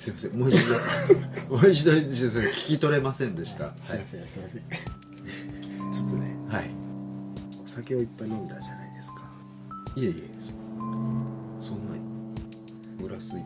[0.00, 0.32] すいません。
[0.32, 0.74] もう一度
[1.54, 3.76] もう一度聞き取れませんでした。
[3.76, 4.62] すいませんすいません。
[5.92, 6.36] ちょっとね。
[6.48, 6.70] はい、はい、
[7.62, 9.30] お酒をいっぱい飲んだじゃないですか。
[9.96, 10.30] いえいえ。
[10.40, 10.52] そ
[11.68, 11.96] そんな
[12.98, 13.44] グラス一杯ぐら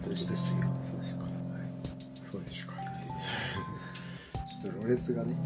[0.00, 0.02] い。
[0.02, 0.30] そうです。
[0.32, 1.26] よそうですか。
[2.32, 2.72] そうですか。
[2.72, 5.36] ちょっとろれつがね。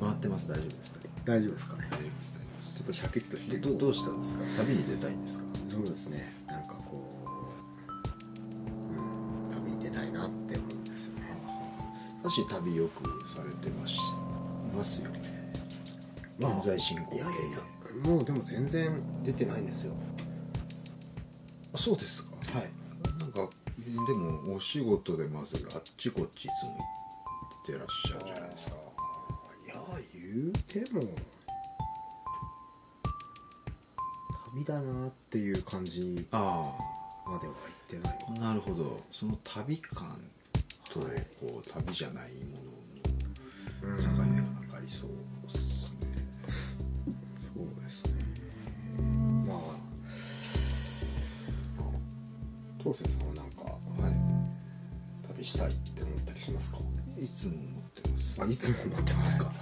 [0.00, 0.48] 回ってます。
[0.48, 0.92] 大丈夫です。
[0.92, 1.86] か大丈夫ですかね。
[1.88, 2.34] 大丈夫です。
[2.34, 2.74] 大丈夫です。
[2.78, 3.58] ちょっとシャキッとして。
[3.58, 4.44] どどうしたんですか？
[4.64, 5.44] 旅に出たいんですか？
[5.70, 6.32] そうですね
[12.30, 13.98] 私旅よくされてまし
[14.76, 15.22] ますよね。
[16.38, 17.32] まあ現在進行いやいや
[18.04, 19.94] もうでも全然出てないですよ。
[21.72, 22.28] あそうですか。
[22.52, 22.70] はい。
[23.18, 23.48] なんか
[24.06, 26.76] でもお仕事でまずあっちこっちいつも行
[27.62, 28.76] ってらっしゃるじゃないですか。
[29.64, 29.74] いや
[30.12, 31.00] 言うても
[34.52, 36.76] 旅だなっていう感じあ
[37.26, 37.54] までは
[37.90, 38.18] 言ってない。
[38.36, 39.00] あなるほど。
[39.10, 40.14] その旅感
[40.92, 42.72] とはいこう旅じゃないもの
[43.82, 45.10] うんの境目がなんかありそう
[45.46, 46.08] ですね。
[47.54, 48.10] そうですね。
[49.46, 49.56] まあ
[52.82, 53.78] 当世さんはなんかは
[55.26, 56.78] 旅したいって思ったりしますか？
[57.18, 58.42] いいつも思ってます。
[58.42, 59.44] あいつも思ってますか？
[59.44, 59.54] はい、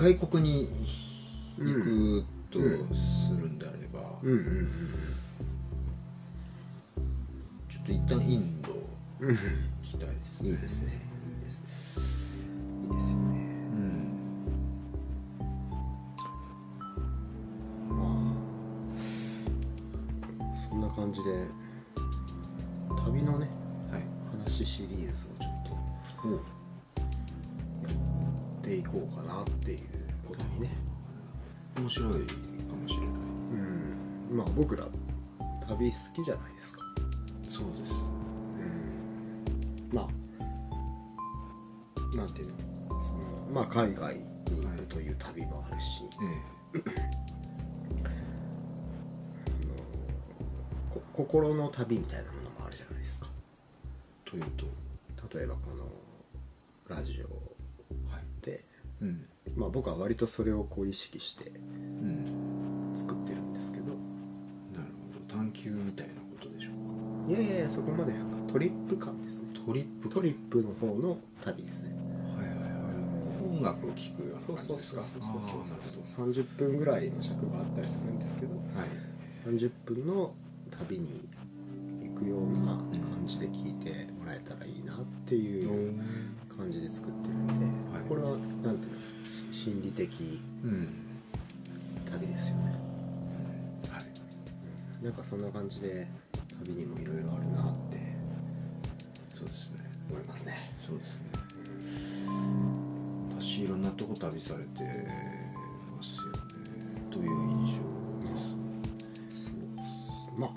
[0.00, 0.66] 外国に
[1.58, 2.09] 行く
[34.30, 34.86] まあ僕ら
[35.66, 36.80] 旅好きじゃないですか。
[37.48, 37.92] そうです。
[39.92, 40.08] まあ
[42.16, 42.54] なんていうの。
[42.88, 43.18] その
[43.52, 44.22] まあ海外に
[44.66, 46.08] 行くという旅もあるし、え
[48.04, 48.08] あ
[49.66, 49.74] の
[50.94, 53.26] こ心の旅みたいなものもあるじゃないですか。
[54.26, 54.66] えというと？
[55.36, 55.86] 例えばこの
[56.88, 57.26] ラジオ
[58.10, 58.24] はい。
[58.44, 58.64] で、
[59.00, 59.26] うん。
[59.56, 61.50] まあ、僕は割とそれをこう意識して
[65.68, 66.70] ほど探求みたいなことでしょ
[67.28, 68.14] ういやいやいやそこまで
[68.50, 69.54] トリップ感ですね。
[69.54, 70.08] かトリップ。
[70.08, 71.94] トリップの方の旅ですね。
[72.36, 73.58] はいはいはい。
[73.58, 75.02] 音楽を聴くような感じですか。
[75.02, 75.42] そうそうそう
[75.82, 76.32] そうそう。
[76.32, 78.88] 30分ぐらいの尺があったりするんですけどはい。
[79.46, 80.34] 30分の
[80.70, 81.28] 旅に
[82.02, 84.96] 行くような感じで聞いてもらえたらいいなっ
[85.26, 85.94] ていう
[86.56, 87.52] 感じで作ってるんで、
[87.96, 88.08] はい。
[88.08, 88.78] これはなんていうの
[89.52, 90.99] し心理的うん
[95.02, 96.06] なんかそんな感じで
[96.58, 97.96] 旅にもいろいろあるなって
[99.34, 99.78] そうですね
[100.10, 100.72] 思いますね。
[100.86, 101.24] そうですね。
[103.38, 104.82] 私いろんなとこ旅されて
[105.96, 106.38] ますよね。
[107.10, 107.82] という印象
[108.34, 109.46] です。
[109.46, 110.50] そうまあ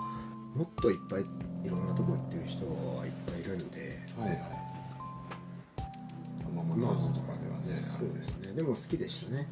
[0.58, 4.38] もっといっぱいいろんなとこ行ってる人はいっぱいいるんではいはい。
[6.54, 7.88] まあまあ数とかではね。
[7.98, 8.52] そうですね。
[8.54, 9.48] でも好きでしたね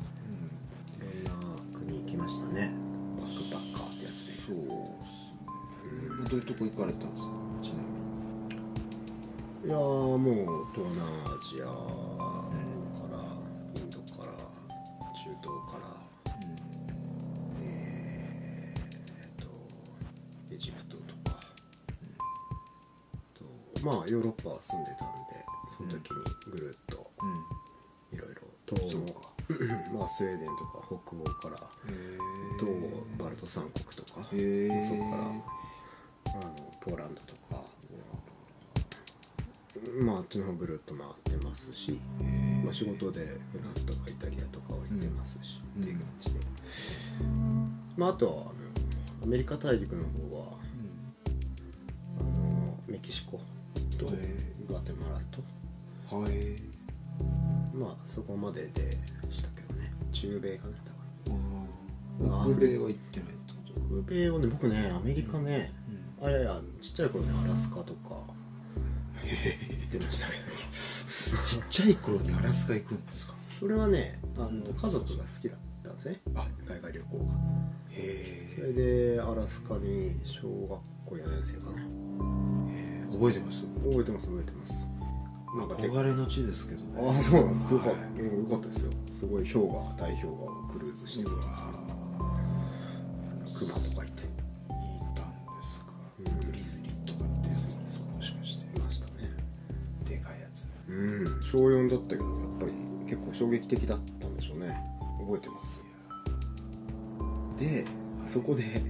[6.32, 7.32] どういうとこ行かれたんですか？
[7.61, 8.56] ちなみ
[9.67, 9.69] に。
[9.69, 9.79] いやー
[10.17, 11.70] もう東南アジアか
[13.12, 13.20] ら
[13.76, 14.32] インドから
[15.12, 15.84] 中東から。
[17.61, 19.46] えー、と
[20.55, 21.37] エジプトとか、
[23.34, 23.44] と
[23.84, 26.17] まあヨーロッパは住んでたんでその時に
[26.50, 27.12] ぐるっと
[28.11, 28.40] いろいろ
[28.75, 29.31] 東そうか。
[29.93, 31.56] まあスウェーデンとか北欧から
[31.93, 31.94] へ
[32.58, 32.73] 東
[33.19, 34.23] バルト三国とか。
[34.23, 35.62] そこから
[36.84, 37.62] ポーランドとか
[40.00, 41.99] まああっちの方ぐるっと回ってますし、
[42.64, 45.82] まあ、仕事でフランスとかイタリアとかは行ってますし、うん。
[45.82, 46.40] っていう感じで、
[47.96, 48.52] まあ、あとはあの
[49.25, 50.46] アメリカ大陸の方は
[52.20, 53.40] あのメキシコ
[53.99, 54.08] とへ
[54.69, 55.43] グアテマラと。
[56.17, 56.56] はい。
[57.75, 58.99] まあそこまでで
[59.31, 59.93] したけどね。
[60.12, 60.79] 中米かなだ
[62.31, 63.73] かあ北米は行ってないってこと？
[63.96, 65.81] ら北米はね僕ねアメリカね、う
[66.22, 68.22] あいやいやちっちゃい頃ねアラスカとか
[69.22, 70.32] 行ってましたけ？
[71.36, 73.34] どちっちゃい頃にアラスカ行くんですか？
[73.38, 76.20] それはねあの家族が好きだったんですね。
[76.34, 77.24] あ海外旅行が。
[77.90, 81.82] へそれでアラスカに小学校4年生かな。
[82.70, 83.04] え。
[83.12, 83.62] 覚えてます？
[83.84, 84.72] 覚えてます覚えてます。
[85.56, 87.08] なんかで憧れの地ですけどね。
[87.14, 87.72] ああそうなんです。
[87.72, 88.90] よかはいよかったですよ。
[89.12, 91.56] すごい氷河大氷河をクルーズしてくるんですよ
[93.58, 94.01] クマとか
[100.54, 101.43] つうん。
[101.43, 102.72] 小4だったけどやっぱり
[103.06, 104.76] 結構衝撃的だったんでしょうね。
[105.20, 105.82] 覚えてます。
[107.58, 107.84] で
[108.26, 108.82] そこで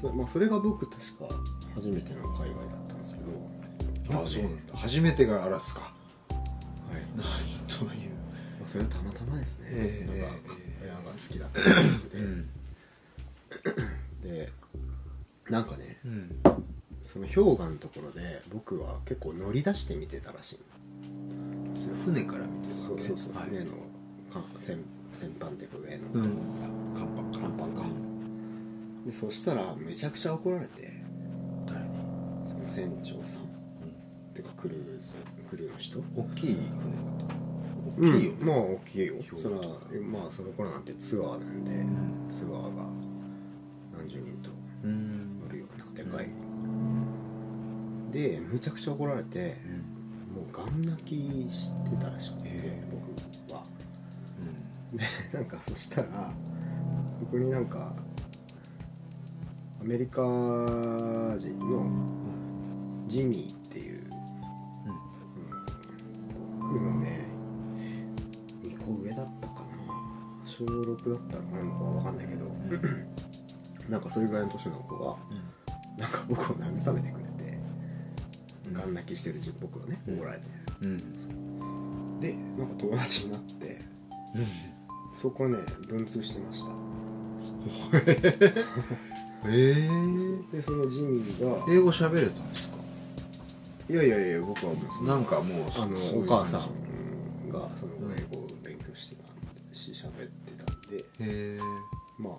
[0.00, 1.28] そ,、まあ、それが僕確か
[1.74, 4.76] 初めての海外だったんですけどああそうなんだ。
[4.76, 5.80] 初めてがアラスカ。
[5.80, 5.92] はい、
[7.16, 7.32] まなん
[7.66, 8.12] という。
[8.64, 12.48] あ、それはたまたまですね、ええなんかえ親が好きだったので、うん。
[14.22, 14.52] で
[15.50, 16.40] なんかねうん
[17.06, 20.58] その氷河のところで僕は結構乗り出して見てたらしい
[22.04, 23.70] 船から見てるわけそうそうそう、はい船の
[24.32, 24.78] か先
[25.12, 26.66] 先端っていうか上のところか。
[26.66, 27.86] ら、甲板甲板か。
[29.06, 30.92] でそしたらめちゃくちゃ怒られて。
[31.66, 31.88] 誰に？
[32.46, 33.42] その船長さん、っ
[34.34, 35.14] ていうかクルーズ
[35.48, 36.00] クルーの人？
[36.14, 36.66] 大きい船だ
[37.24, 37.34] った
[37.98, 39.14] 大きいよね、まあ大きいよ。
[39.30, 39.86] 氷それは河とか。
[40.02, 41.86] まあその頃なんてツアーなんで、ん。
[42.28, 42.90] ツアーが
[43.96, 44.50] 何十人と
[44.84, 45.40] うん。
[45.40, 46.28] 乗るようなでかい、
[48.12, 49.56] でむちゃくちゃ怒られて、
[50.34, 51.14] もうガン泣き
[51.50, 52.84] してたらしくて、へえ。
[52.90, 53.64] 僕は。
[54.92, 56.32] でなんかそしたら
[57.18, 57.92] そこになんか
[59.80, 61.86] アメリカ人の
[63.08, 64.04] ジミーっていう、
[64.86, 64.98] うん、
[66.60, 67.28] 僕のね
[68.62, 69.66] 2個上だったかな。
[70.44, 72.46] 小6だったのかなのかわかんないけど
[73.90, 75.16] なんかそれぐらいの年の子が
[75.98, 77.25] なんか僕を慰めてくれて
[78.76, 80.18] ガン泣きしてる僕をねうん。
[80.18, 80.44] 怒られて、
[80.82, 80.90] うん。
[80.90, 83.80] うんでなんか友達になって
[85.20, 86.70] そこからね文通してました。
[89.48, 89.88] え
[90.52, 92.76] えでそのジミーが英語喋れたんですか？
[93.88, 97.50] いやいやいや僕はもうなんかもうあのお母さ感ん。
[97.52, 101.04] がその英語を勉強してたし喋ってたんで。
[101.20, 101.58] え
[102.18, 102.34] まあ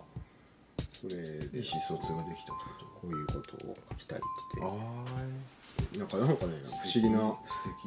[1.02, 1.60] それで。
[1.60, 4.60] 意思疎通ができたってここういうことを書きたいって。
[4.60, 5.06] と言っあ
[5.94, 6.54] てなんかなんかね
[6.84, 7.38] 不思議な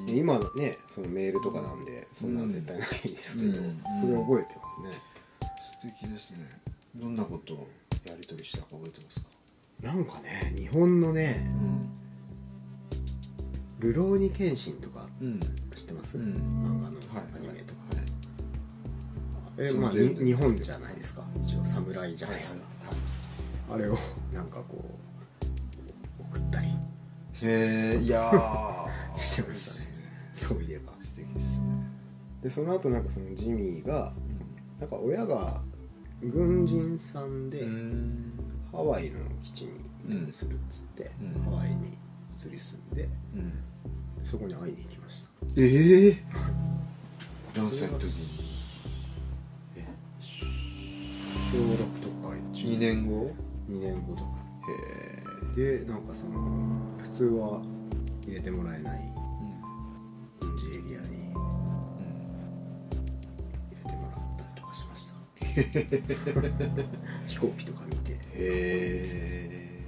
[0.07, 3.83] 今のねそのメールとかなんでそんなん絶対ないですけど、うん。
[4.01, 4.91] それ覚えてますね、
[5.83, 6.61] 素敵ですね。
[6.95, 7.69] どんなことを
[8.07, 9.27] やり取りしたか覚えてますか？
[9.83, 11.51] なんかね日本のね
[13.81, 15.41] 「流浪に剣心」とかうん。
[15.75, 16.25] 知ってます、うん。
[16.35, 17.25] 漫画のはい。
[17.37, 19.69] アニメとか、はい。
[19.69, 21.25] えまあ日本じゃないですか。
[21.43, 22.63] 一応侍じゃないですか、
[23.73, 23.97] あれを
[24.33, 24.85] なんかこ
[26.21, 26.69] う送ったり。
[26.69, 28.89] へえいやー。
[29.19, 29.99] してましたね。
[30.33, 30.93] そういえば。
[31.01, 31.65] 素敵ですね。
[32.43, 34.13] でその後なんかそのジミーが
[34.79, 35.63] なんか親が
[36.23, 38.33] 軍人さんで、うん。
[38.73, 41.43] ハワイの基地に移動するっつって、うん。
[41.43, 41.89] ハワイに
[42.39, 43.53] 移り住んでうん。
[44.25, 45.31] そこに会いに行きました。
[45.57, 46.25] ええ
[47.57, 48.29] 何歳の時に？
[49.77, 49.87] え
[50.21, 53.33] 小6とか2年後？
[53.71, 54.25] 2年後と。
[54.25, 54.31] か
[54.69, 54.73] へ
[55.53, 56.33] えでなんかその
[57.03, 57.63] 普通は
[58.27, 59.13] 入れてもらえない。
[60.41, 61.33] 軍事エリアに。
[61.33, 61.39] 入
[63.85, 65.15] れてもらったりとかしました。
[67.27, 68.13] 飛行機とか見て。
[68.13, 69.85] へえ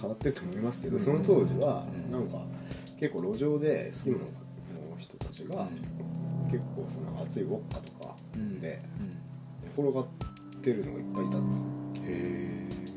[0.00, 2.12] 変わってると思いますけど、うんその当時はうん。
[2.12, 2.46] なんか
[2.98, 4.24] 結構路上でスキモの
[4.98, 5.68] 人たちが
[6.50, 8.60] 結構その熱いウォッカとかうん。
[8.60, 8.80] で
[9.76, 10.21] 転がって
[10.70, 11.62] るのがいっぱいいたんです。
[11.62, 11.68] ね
[12.04, 12.08] へ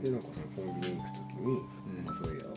[0.01, 2.05] えでなんかそのコンビニに行く時に、ん。
[2.05, 2.49] まあそういう酔っ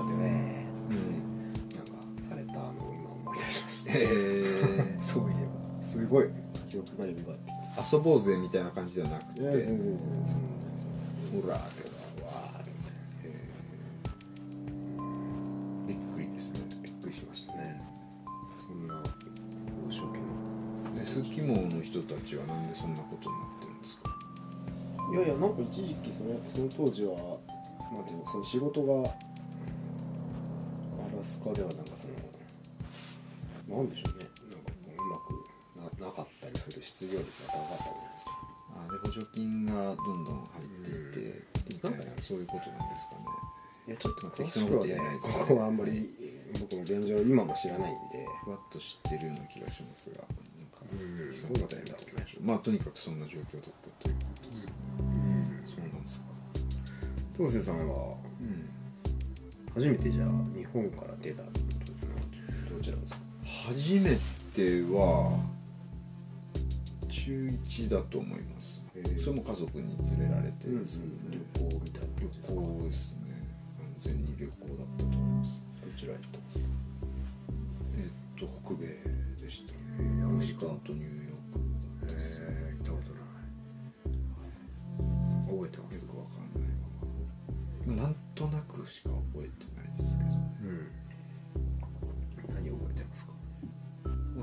[0.00, 0.96] 払って「えー」うん。
[0.96, 1.92] ってなんか
[2.28, 5.46] されたのを今思い出しまして、へえ そういえ
[5.78, 5.82] ば。
[5.82, 6.28] すごい
[6.68, 7.24] 記憶が蘇ってき
[7.90, 7.96] た。
[7.96, 9.40] 遊ぼうぜみたいな感じではなくて。
[9.40, 11.82] いや全然全然そんなほらーって
[12.22, 12.90] わーみた
[13.28, 15.86] いへー。
[15.88, 16.60] びっくりですね。
[16.60, 17.82] なびっくりしましたね。
[18.56, 19.02] そんな幼
[19.90, 20.24] 少期の。
[20.98, 23.72] でスキモの人たちはなんでそんなことになってる
[25.12, 27.14] いやいやなんか一時期そのその当時は
[27.92, 29.04] まあでもその仕事がア
[31.16, 32.14] ラスカではなんかその
[33.78, 34.26] なんでしょうね。
[34.50, 35.04] なんかこうう
[35.80, 38.30] まくななかったりする失業率が高かったじゃないですか。
[38.76, 41.42] あで補助金がどんどん入っていて
[41.74, 43.22] みたいなそういうことなんですかね。
[43.88, 45.40] いやちょっと適当なこと言えないですね。
[45.40, 46.10] ここはあんまり
[46.60, 48.26] 僕も現状今も知らないんで。
[48.44, 53.90] ふわっと知ってるような気がしますがなんかうんそのことやめときましょうまあとにかくそんな状況だった
[57.36, 58.68] 東瀬さんはうん
[59.74, 61.50] 初めてじゃあ日本から出たど
[62.80, 63.20] ちらですか？
[63.44, 64.16] 初め
[64.54, 65.38] ては
[67.08, 68.80] 中1だと思います。
[69.22, 73.18] それも家族に連れられてですね、旅行みたいな旅行ですね。
[73.78, 75.60] 完全に旅行だったと思います。
[75.84, 76.64] どちらへ行ったんですか？
[77.98, 78.08] えっ
[78.40, 78.86] と北米
[79.42, 79.78] でしたね。
[80.00, 80.60] へえアメリカ。
[80.60, 81.58] とニューヨーク
[82.06, 83.20] だったですえ行ったことない。
[85.58, 86.02] 覚えてます？
[86.02, 86.45] よくわかん
[87.86, 90.36] なんとなくしか覚えてないですけどね。
[90.62, 92.54] うん。
[92.54, 93.32] 何覚えてますか？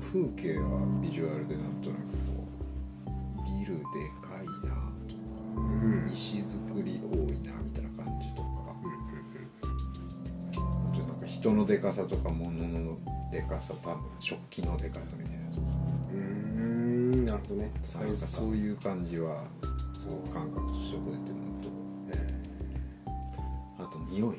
[0.00, 2.48] 風景はビジュアルでなんとなくこ
[3.06, 3.10] う
[3.60, 3.84] ビルで
[4.22, 4.74] かいな
[5.06, 5.20] とか、
[5.56, 6.10] うん。
[6.12, 8.48] 石造り多いなみたいな感じとか、
[10.52, 10.56] あ
[10.94, 12.98] となんか人のでかさとか物の
[13.30, 15.66] でかさ多分食器のでかさみたいなとか。
[16.12, 17.70] うーんなるほどね。
[17.84, 18.00] そ
[18.48, 19.44] ういう感じは
[19.92, 21.83] そう感覚として覚えてるえのと
[24.10, 24.36] 匂い、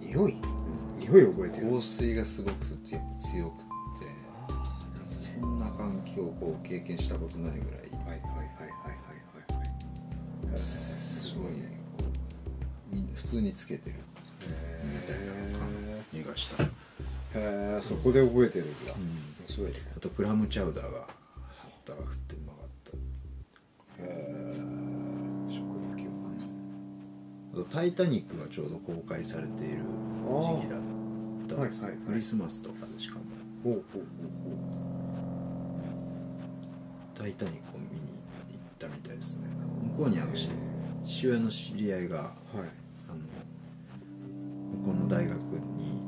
[0.00, 0.36] ー匂い？
[0.98, 1.70] 匂い覚えてる。
[1.70, 3.64] 香水がすごく強強くっ
[4.00, 4.06] て。
[5.40, 7.80] そんな環境をこう経験したことないぐらい。
[7.80, 8.70] はいはいはいはいはい
[9.54, 10.60] はいはい。
[10.60, 11.80] すごいね。
[11.98, 12.04] こ
[12.92, 13.96] うみ普通につけてる。
[14.40, 16.24] みたいな感じ。
[16.24, 16.68] がした、へ
[17.34, 19.00] えそこで覚えてるんだ、うん。
[19.00, 19.12] 面
[19.46, 21.06] 白いねあとクラムチャウダーが
[27.70, 29.84] タイタニック」がちょうど公開されている
[30.26, 30.80] 時期だっ
[31.48, 32.06] たんですはいはいはい。
[32.08, 33.22] クリスマスとかでしかも。
[33.62, 34.02] ほうほうほう
[37.14, 39.48] 「タイタニック」を見に行ったみたいですね。
[39.98, 40.48] 向こうにあのし
[41.04, 42.32] 父親の知り合いがはい。
[43.08, 43.18] あの
[44.82, 45.36] 向こうの大学
[45.76, 46.00] に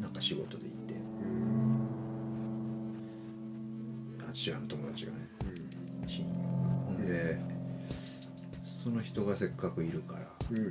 [0.00, 0.74] なんか仕事でいて。
[4.28, 5.18] あ父親の友達がね
[6.06, 6.40] 親友が
[6.86, 7.53] ほんで
[8.84, 10.70] その人がせっかくいるからうんうんうん。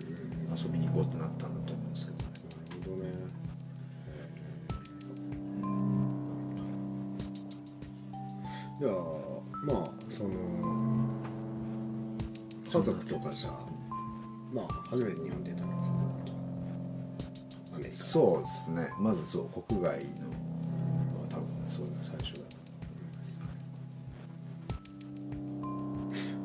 [0.55, 2.25] 遊びに行こうってなったんだと思うんですけどね。
[2.59, 3.09] なるほどね。
[8.79, 8.93] じゃあ
[9.65, 10.29] まあその
[12.67, 13.49] 家族とかじゃ
[14.53, 16.33] まあ初めて日本出たのはそこだと
[17.75, 18.03] アメリカ。
[18.03, 18.89] そうですね。
[18.99, 20.05] まずそう国外のは
[21.29, 22.53] 多分そういうのが最初だと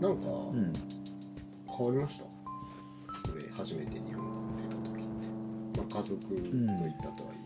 [0.01, 0.98] なんか思います
[1.79, 2.25] 変わりました、
[3.31, 5.29] それ初めて日本から出た時って。
[5.79, 7.39] まあ家族と行ったとはい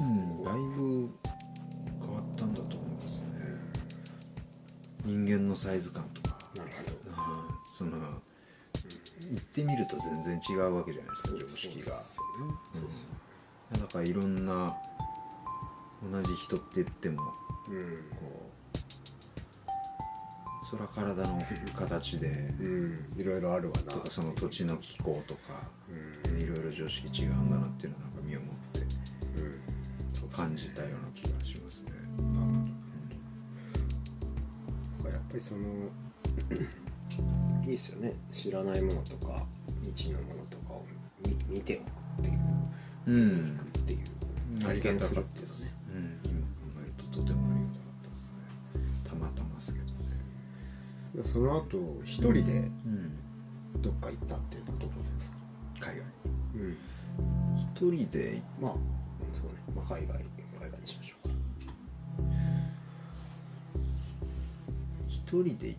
[0.00, 1.10] うん、うん、だいぶ
[2.00, 3.28] 変わったんだと思いますね。
[5.04, 6.38] 人間のサイズ感とか。
[6.56, 6.70] えなる
[7.06, 7.14] うん。
[7.66, 7.90] その
[9.30, 11.92] 行ってみると全然違うわけじゃないですか常識が。
[13.72, 14.74] だからいろんな
[16.10, 17.34] 同じ人って言ってもよね
[18.18, 18.47] こう
[20.68, 21.42] そら体の
[21.74, 22.52] 形で
[23.16, 23.92] いろいろあるわな。
[23.92, 25.40] とかその土地の気候とか
[25.88, 26.40] うん。
[26.42, 28.86] いろいろ常識違うんだなっていうのはなんか身をもって
[30.36, 31.92] 感じたような気がしますね。
[32.18, 32.46] なる
[34.98, 35.08] ほど。
[35.08, 35.60] やっぱりその
[37.64, 38.12] いいですよね。
[38.30, 39.46] 知らないものとか
[39.82, 40.84] 未知のものとかを
[41.26, 41.80] 見見て
[42.20, 42.38] おくっていう。
[43.06, 43.98] う見に行くっていう。
[44.60, 45.46] 体験するって
[51.30, 55.90] その後一人でうん、どっか行ったっていうのはどこですか？
[55.90, 56.06] 海外。
[56.54, 56.76] うん。
[57.58, 57.66] 一
[57.96, 58.42] 人で？
[58.60, 58.72] まあ
[59.34, 60.16] そうね、まあ、海外
[60.58, 61.34] 海外にしましょうか。
[65.06, 65.78] 一人で行っ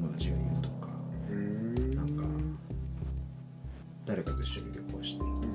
[0.00, 0.88] 友達がいるとか
[1.28, 2.24] うんなんか
[4.06, 5.46] 誰かと一緒に旅行してるとか。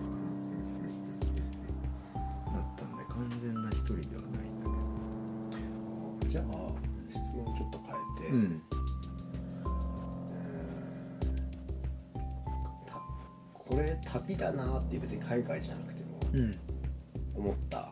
[2.53, 2.97] だったん。
[2.97, 6.43] で完全な一人ではないんだじゃあ
[7.09, 8.61] 質問ちょっと変えて、けどうん。
[12.85, 12.93] た
[13.53, 16.55] これ旅だなって別に海外じゃなくてもうん。
[17.35, 17.84] 思った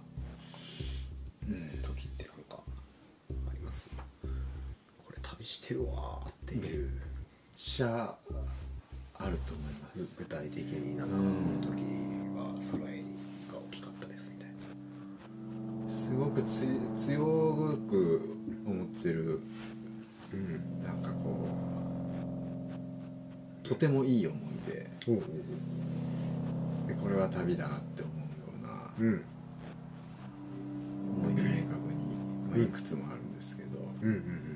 [7.84, 8.16] じゃあ
[9.25, 10.24] あると思います。
[10.24, 11.22] 具体的になんかうん
[11.62, 11.82] この時
[12.34, 12.84] はそれ
[13.52, 15.92] が大きかったですみたいな。
[15.92, 19.42] すごくつ強く思ってる
[20.32, 21.46] うんなんかこ
[23.66, 24.74] うとてもいい思い出。
[24.75, 24.90] で
[27.02, 28.25] これは旅だなって思うよ
[28.63, 29.25] うなうん
[31.22, 31.68] 思い出明確に、
[32.50, 33.78] まあ、いくつもあるんですけど。
[34.02, 34.08] うん。
[34.08, 34.54] うんうん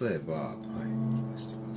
[0.00, 0.56] 例えばはい。
[0.56, 1.74] 聞かせてくだ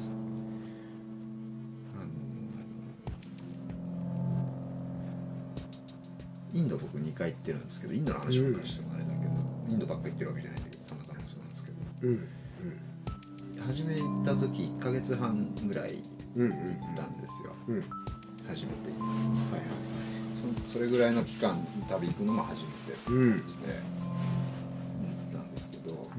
[7.13, 9.31] 2回行ってるんですけどインドの話ばっかりしてもあれだけど、
[9.69, 11.77] インドばっかり行ってるわけじゃないんだけどたまたまそうなんですけど。
[12.03, 12.27] うん
[13.65, 15.93] 初め行った時1ヶ月半ぐらい
[16.35, 16.49] 行っ
[16.97, 17.53] たんですよ、
[18.45, 18.91] 初めて。
[18.91, 19.01] 行って
[19.55, 19.61] はい。
[20.67, 23.39] そそれぐらいの期間旅行くのも初めてってうん。
[23.39, 23.79] 感じで行
[25.29, 26.11] ったんですけど、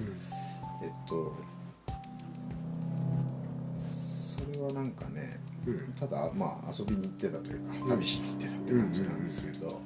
[0.82, 1.34] えっと
[3.82, 5.92] それはなんかねうん。
[6.00, 9.82] ただまあ遊びに行ってたというかうん旅しに行ってたって感じなんですけど、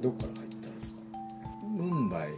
[0.00, 0.98] どっから入ったんですか？
[1.62, 2.28] ムンバイ。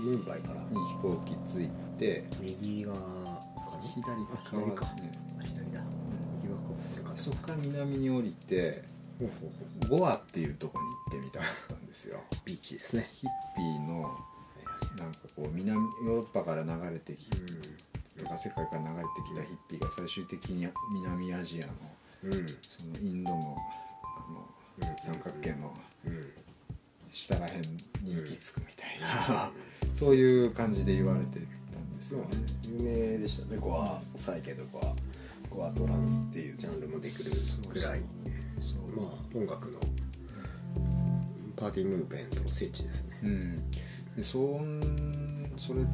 [0.00, 0.60] ムンバイから。
[0.70, 1.68] に飛行機着い
[1.98, 2.24] て。
[2.40, 3.40] 右側かな？
[3.94, 4.86] 左あ左か。
[4.96, 5.80] ねあ左だ。
[6.42, 8.84] 右側かそこから南に降りて
[9.88, 12.20] ゴアっていうとこに行ってみたかったんですよ。
[12.44, 13.08] ビーチですね。
[13.10, 14.02] ヒッピーの
[14.96, 17.28] なんかこう南ヨーロッパから流れてき
[18.16, 21.72] とか世界から流れてきたヒッピーが最終的に南アジアの
[22.24, 22.46] うんうん。
[22.46, 24.96] そのインドのあのうん。
[25.02, 25.74] 三角形の
[26.06, 26.17] うん
[27.10, 27.62] 下らへん
[28.02, 29.52] に行き着くみたいな、
[29.94, 31.40] そういう感じで言われて
[31.72, 32.26] たんですよね。
[32.76, 33.58] 有名でしたね。
[33.58, 34.94] ゴアサイケとか
[35.50, 37.30] ゴアトランスっていうジャンルもできる
[37.72, 38.00] ぐらい。
[38.60, 39.78] そうまあ音楽の
[41.56, 43.18] パーティームーブメントの聖地ですね。
[43.22, 43.70] うん、
[44.16, 44.80] でそん
[45.56, 45.86] それっ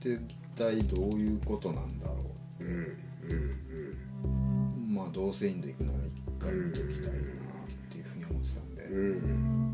[0.00, 0.20] て一
[0.56, 2.14] 体どういうことなんだろ
[2.60, 2.64] う。
[2.64, 2.96] んうん
[3.28, 7.12] うまあどうせインド行くなら一回見ときたいなっ
[7.90, 9.65] ていうふうに思ってたんで、うんうん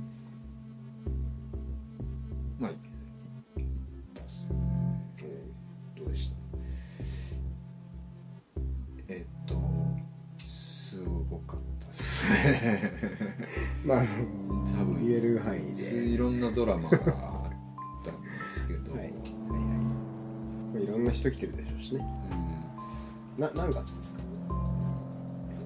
[13.84, 14.08] まああの
[14.78, 16.04] 多分言える範囲で。
[16.06, 17.00] いろんなドラマがあっ
[18.04, 19.12] たんですけど、はいはいはい。
[20.72, 22.06] まあいろんな人来てるでしょうしね。
[23.38, 24.20] な何月ですか？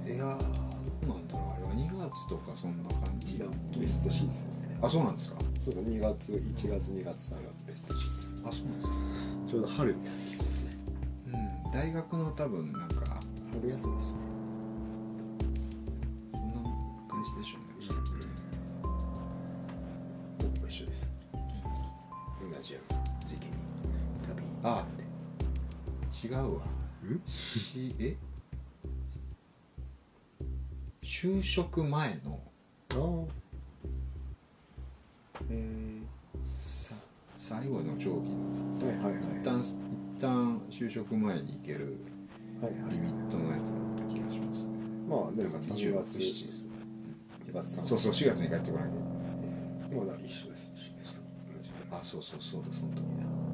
[0.06, 0.44] うん、いやーど
[1.02, 1.42] うなんだろう。
[1.54, 3.46] あれは2月とかそんな感じだ
[3.78, 4.78] ベストシーズンですね。
[4.82, 8.48] あそうなんですかそう2月1月2月3月ベストシーズン。
[8.48, 8.94] あそうなんですか。
[9.48, 10.76] ちょうど春みたいな気候ですね。
[11.64, 11.72] うん。
[11.72, 13.20] 大学の多分なんか
[13.52, 14.18] 春休みですね
[27.58, 28.16] しえ？
[31.02, 32.40] 就職前の？
[32.90, 33.32] ああ。
[35.50, 36.00] え
[36.44, 36.94] さ
[37.36, 38.36] 最後の長期の。
[38.80, 39.22] ー、はいはいはい。
[39.40, 39.74] 一旦一
[40.20, 41.96] 旦就職前に行ける
[42.60, 42.90] はいはい。
[42.92, 44.64] リミットのやつだった気がします。
[44.64, 44.70] ね
[45.08, 46.66] まあでもなんか2 26月です。
[47.46, 50.06] 2月3そうそう4月に帰ってこなきゃいけない。
[50.06, 50.66] まだ一緒です。
[51.90, 53.45] あそうそうそうだその時だ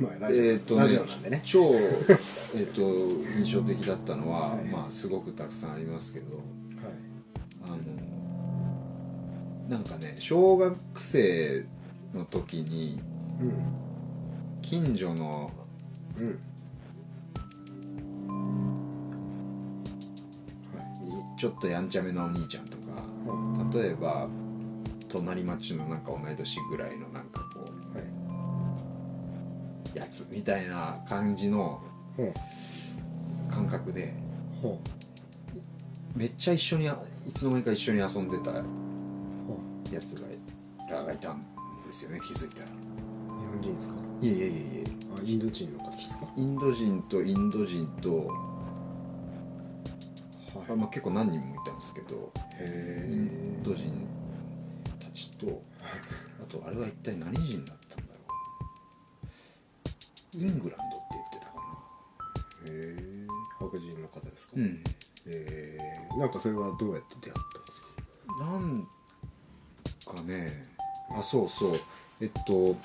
[0.00, 1.42] まあラジオ,、えーとねラジオなんでね。
[1.44, 2.80] 超、えー、と
[3.38, 4.64] 印象的だったのは、はい。
[4.64, 6.44] まあすごくたくさんありますけどはい。
[7.66, 7.76] あの
[9.68, 11.64] なんかね小学生
[12.14, 13.00] の時に
[14.62, 15.50] 近所の
[16.18, 16.38] うん。
[21.36, 22.92] ちょっとやんちゃめなお兄ちゃんとか
[23.26, 24.28] は例えば
[25.10, 28.13] 隣町のなんか同い年ぐらいのなんかこういはい
[29.94, 31.80] やつみたいな感じの
[33.50, 34.12] 感覚で
[34.60, 34.80] ほ
[36.14, 38.54] めっちゃ一緒にあいつの間にか一緒に遊んでたう。
[38.54, 39.60] ほ
[39.92, 40.26] やつが
[40.90, 41.42] らがいたん
[41.86, 42.66] ですよね気づいたら。
[42.66, 43.94] う日本人ですか？
[44.22, 44.84] いえいえいえいえ
[45.16, 46.26] あインド人の方ですか？
[46.36, 48.26] インド人とインド人と、はい。
[50.70, 54.06] あまあ、結構何人もいたんですけどへインド人
[54.98, 55.62] たちと
[56.42, 57.76] あとあれは一体何人だっ
[60.36, 61.54] イングランドって言ってたか
[62.66, 63.26] えへえ
[63.58, 64.56] 白人の方ですか？
[64.56, 64.82] なうん。
[65.26, 67.88] えー、なんかそれはどうやって出会ったんですか？
[68.40, 68.86] なん
[70.16, 70.66] かね
[71.16, 71.72] あそうそう。
[72.20, 72.76] えっと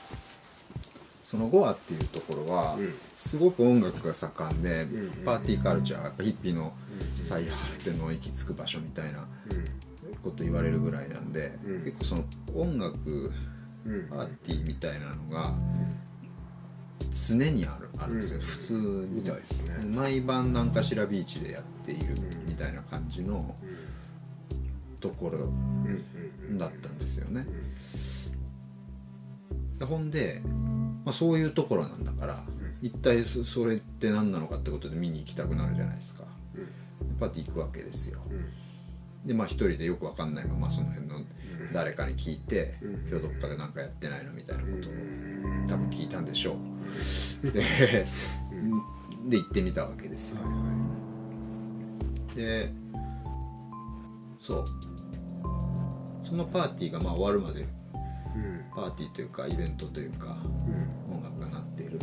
[1.23, 2.93] そのゴアっていうところは、うん。
[3.15, 6.73] すごく音楽が盛んで、うんパーティーカルチャーやっぱヒッピーの
[7.17, 10.15] うん最果ての行き着く場所みたいなうん。
[10.23, 11.83] こと言われるぐらいなんで、うん。
[11.83, 12.23] 結構その
[12.55, 13.31] 音楽
[13.85, 14.07] うん。
[14.09, 15.53] パーティーみたいなのが
[17.11, 18.45] 常にあるあるんですよ、うん。
[18.45, 18.79] 普通に。
[19.15, 19.85] みたいですね。
[19.85, 22.49] 毎晩何かしらビーチでやっているうん。
[22.49, 23.89] みたいな感じのうん。
[24.99, 25.49] ところ
[26.57, 27.45] だったんですよね。
[29.85, 30.41] ほんで、
[31.05, 32.43] まあ、そういうところなんだから、
[32.81, 36.25] 一体そそれって何なのかってことで見に行きたくなるじゃないですか。
[36.55, 37.15] うん。
[37.17, 38.19] パーティー行くわけですよ。
[38.29, 38.45] うん。
[39.25, 41.21] でまあ一人でよくわかんないままその辺の
[41.73, 42.91] 誰かに聞いて、うん。
[43.07, 45.38] 今日どっかで何かやってないのみたいなことをうん
[45.69, 46.55] 多分聞いたんでしょ
[47.43, 47.51] う。
[47.51, 48.05] で
[49.27, 50.41] で行ってみたわけですよ。
[50.41, 50.89] はいは
[52.35, 52.73] で
[54.39, 54.65] そう。
[56.23, 57.69] そのパーティーがまあ終わるまでいうん。
[58.73, 60.37] パーティーというかイベントというか
[61.09, 61.15] うん。
[61.15, 61.99] 音楽が鳴っている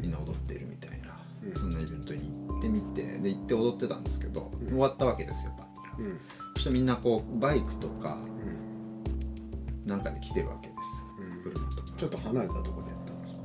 [0.00, 1.54] みんな踊っているみたいな、うん。
[1.54, 4.68] そんなイベントに行ってみてで行って踊ってたんですけど、うん。
[4.68, 6.20] 終わったわけですよパーティーが、うん。
[6.54, 9.88] そしてみんなこうバイクとかうん。
[9.88, 11.03] なんかで来てるわけです、
[11.52, 11.66] とか
[11.98, 13.42] ちょっと離れたところでやったんですか？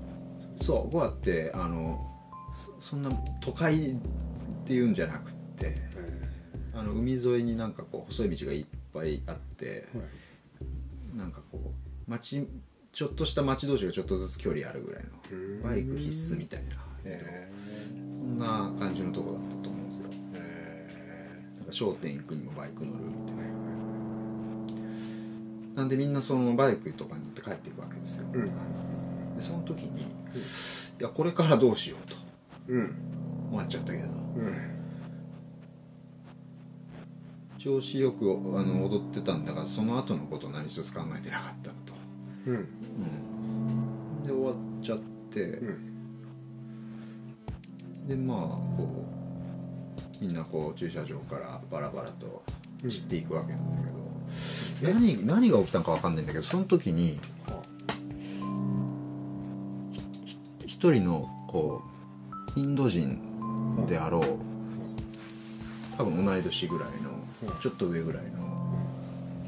[0.66, 2.00] そうゴアってあの
[2.80, 3.10] そそんな
[3.42, 3.96] 都会っ
[4.66, 5.76] ていうんじゃなくって
[6.74, 11.60] あの海沿いになんかこう細い道がいっぱいあってはいなんかこ
[12.08, 12.48] う町
[12.92, 17.50] ちょっとした町同士がちょっとずつ距離あるぐらいうんのバイク必須みたいなへ
[17.92, 20.10] そんな感じのとこだったと思うんですよ。
[20.34, 20.88] え
[21.58, 23.39] なんか商店行くにもバイク乗るみたいな
[25.80, 28.46] なんでみんなそのバイクとかに乗って帰っていくわけですよ、うん。
[28.46, 28.52] で
[29.40, 30.06] その時に、い
[31.00, 32.16] やこれからどうしようと
[32.68, 32.94] うん。
[33.50, 34.04] 思っちゃったけど。
[34.04, 34.54] うん。
[37.58, 41.94] 調子よくあの踊ってたんだがその後のこと何一つ考えてなかったのと、
[42.48, 42.56] うん。
[42.56, 45.72] うん、で終わっちゃって、う
[48.06, 48.06] ん。
[48.06, 48.38] でまあ
[48.76, 49.06] こ
[50.22, 52.44] うみんなこう駐車場からバラバラと
[52.86, 53.98] 散っていくわけなんだけど、
[54.82, 57.62] 何何が起きたのか分かんないんだけどその時には
[60.66, 61.82] 一人のこ
[62.56, 63.20] うインド人
[63.88, 64.24] であろう
[65.98, 67.10] 多分同い年ぐらいの
[67.54, 68.30] うんちょっと上ぐらいの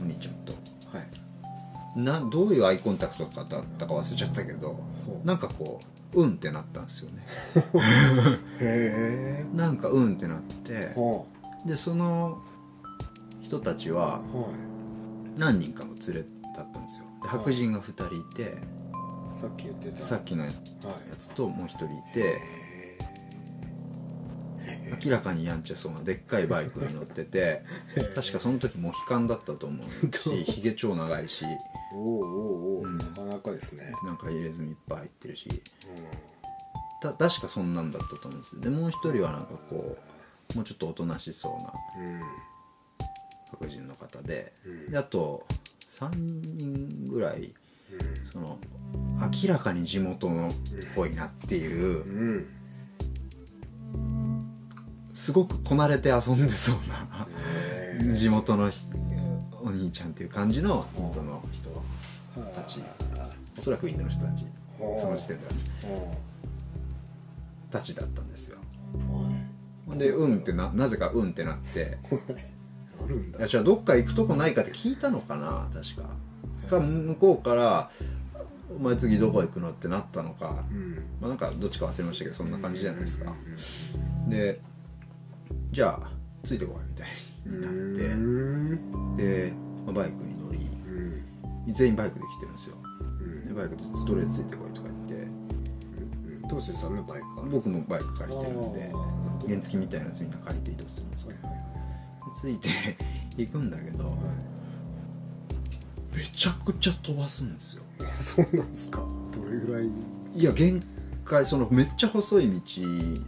[0.02, 0.54] お兄ちゃんと。
[0.92, 2.00] はい。
[2.00, 4.80] などういうアイコンタクトだったか忘れちゃったけど
[5.26, 5.80] なんかこ
[6.14, 7.26] ううんってなったんですよね。
[8.60, 9.46] へえ。
[9.56, 11.24] なんかうんってなっては
[11.66, 12.42] でその
[13.42, 14.71] 人たちはあはい
[15.38, 17.06] 何人かの連れだったんですよ。
[17.22, 18.58] で白人が2人いて
[19.40, 20.02] さっき言ってた。
[20.02, 20.56] さっきのやはい
[21.18, 22.42] つともう1人いて
[25.04, 27.64] 明らかにやんちゃそうなでっかいバイクに乗ってて
[28.16, 31.46] 確かその時モヒカンだったと思うしひげ超長いし。
[31.94, 32.98] おおおうおううん。
[32.98, 33.92] なかなかですね。
[34.06, 35.50] なんか入れ墨いっぱい入ってるし。
[35.50, 36.22] う
[37.02, 39.98] た確かそんなんだったと思うんですでもう1人はなんかこ
[40.54, 42.22] うもうちょっとおとなしそうなんうん
[43.52, 44.92] 白人の方でうん。
[44.92, 45.46] であと
[45.90, 47.54] 3人ぐらい
[47.92, 48.32] うん。
[48.32, 48.58] その
[49.44, 50.52] 明らかに地元のっ
[50.96, 52.48] ぽいなっていううん
[55.14, 57.28] すごくこなれて遊んでそうな
[58.16, 58.86] 地元のひ
[59.64, 61.70] お兄ちゃんっていう感じのインドの人
[62.56, 62.82] たち。
[63.60, 64.46] おそらくインドの人たち
[64.80, 66.16] はあその時点ではは
[67.70, 68.58] たちだったんですよ。
[69.90, 72.16] でうんってななぜかうんってなってあ
[73.12, 73.40] るんだ。
[73.40, 76.10] いやじゃあどっか行くとこないかって聞いたのかな確か。
[76.70, 77.92] か向こうから
[78.74, 80.94] 「お前次どこ行くの?」ってなったのか、うん。
[81.20, 83.34] まあ、なんかどっちか忘れましたけどそんな感じじゃないですか。
[84.26, 84.62] うんで
[85.72, 86.10] じゃあ
[86.44, 87.10] ついてこいみたい
[87.46, 88.14] になって。
[88.14, 89.18] うん。
[89.18, 89.54] で、
[89.86, 90.60] まあバイクに乗り
[91.68, 91.74] うん。
[91.74, 92.76] 全員バイクで来てるんですよ。
[93.00, 93.48] うん。
[93.48, 95.26] でバイクでとりあえずついてこいとか言って。
[95.26, 95.32] うん
[96.50, 98.92] どうしてさんのバイク僕もバイク借りてるんで
[99.48, 101.62] 原付みたいなやつみんな借りて移動するんですよはいはい
[102.40, 102.70] ついて
[103.38, 104.12] 行くんだけどは
[106.14, 106.18] い。
[106.18, 107.84] めちゃくちゃ飛ばすんですよ。
[108.00, 109.00] はいそうなんですか？
[109.00, 109.88] どれぐらい？
[110.36, 110.84] いや限
[111.24, 112.62] 回そのめっちゃ細い道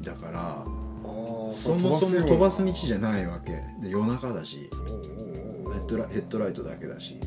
[0.01, 0.65] だから
[1.53, 3.51] そもそも飛ばす道じゃいないわけ。
[3.81, 4.69] で夜中だし。
[5.73, 7.19] ヘッドラヘッドライトだけだし。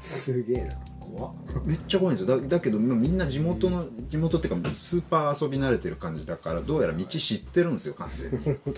[0.00, 0.74] すげえな
[1.16, 1.32] 怖っ。
[1.64, 2.40] めっちゃ怖いんですよ。
[2.40, 8.38] だだけどまあみんな地元の地元っていうかスーパー遊び慣れてる感じだからどうやら道知ってるんですよ完全に。
[8.44, 8.72] ど。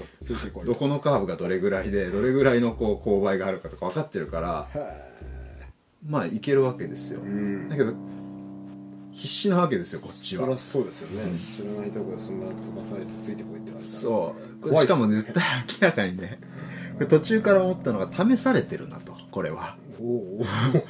[0.54, 4.68] こいどこのカーブがどれぐらいでどれぐらいのこう勾配があるかとか分かってるからは
[6.06, 7.20] まあ行けるわけですよ。
[7.20, 7.68] いうん。
[7.68, 7.92] だけど
[9.10, 10.44] 必死なわけですよこっちは。
[10.44, 14.00] そりゃそうですよね、知らないとこでそんな飛ばされてついてこいって言われたら。
[14.00, 14.74] そう。
[14.74, 15.42] しかも絶対
[15.80, 16.38] 明らかにね
[17.08, 20.44] 途中から思ったのが試されてるなとこれはおお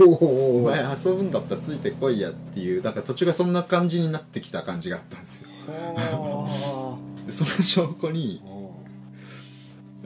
[0.04, 5.48] おお前遊ぶんだったらついてこいやっていうなんか途中がそんな感じになってきた感じがあったんですよ。
[5.68, 8.42] はでその証拠に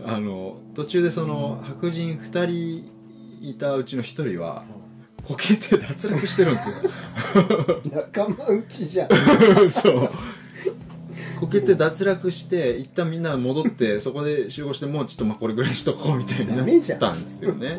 [0.04, 0.20] あ。
[0.20, 2.90] の途中でその白人2人
[3.40, 4.64] いたうちの1人は
[5.24, 6.90] こけて脱落してるんですよ。
[7.94, 9.08] 仲間内じゃん。
[9.70, 10.10] そう。
[11.38, 17.78] こけて脱落して一旦みんな戻ってそこで集合してもうちょっとまあこれぐらいにしとこうみたいになったんですよね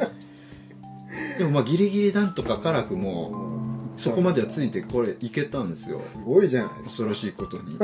[1.38, 3.54] でもまあギリギリなんとか辛くも
[3.98, 6.00] そこまではついてこれいけたんですよ。
[6.00, 6.84] すごいじゃないですか。
[6.86, 7.78] 恐ろしいことに。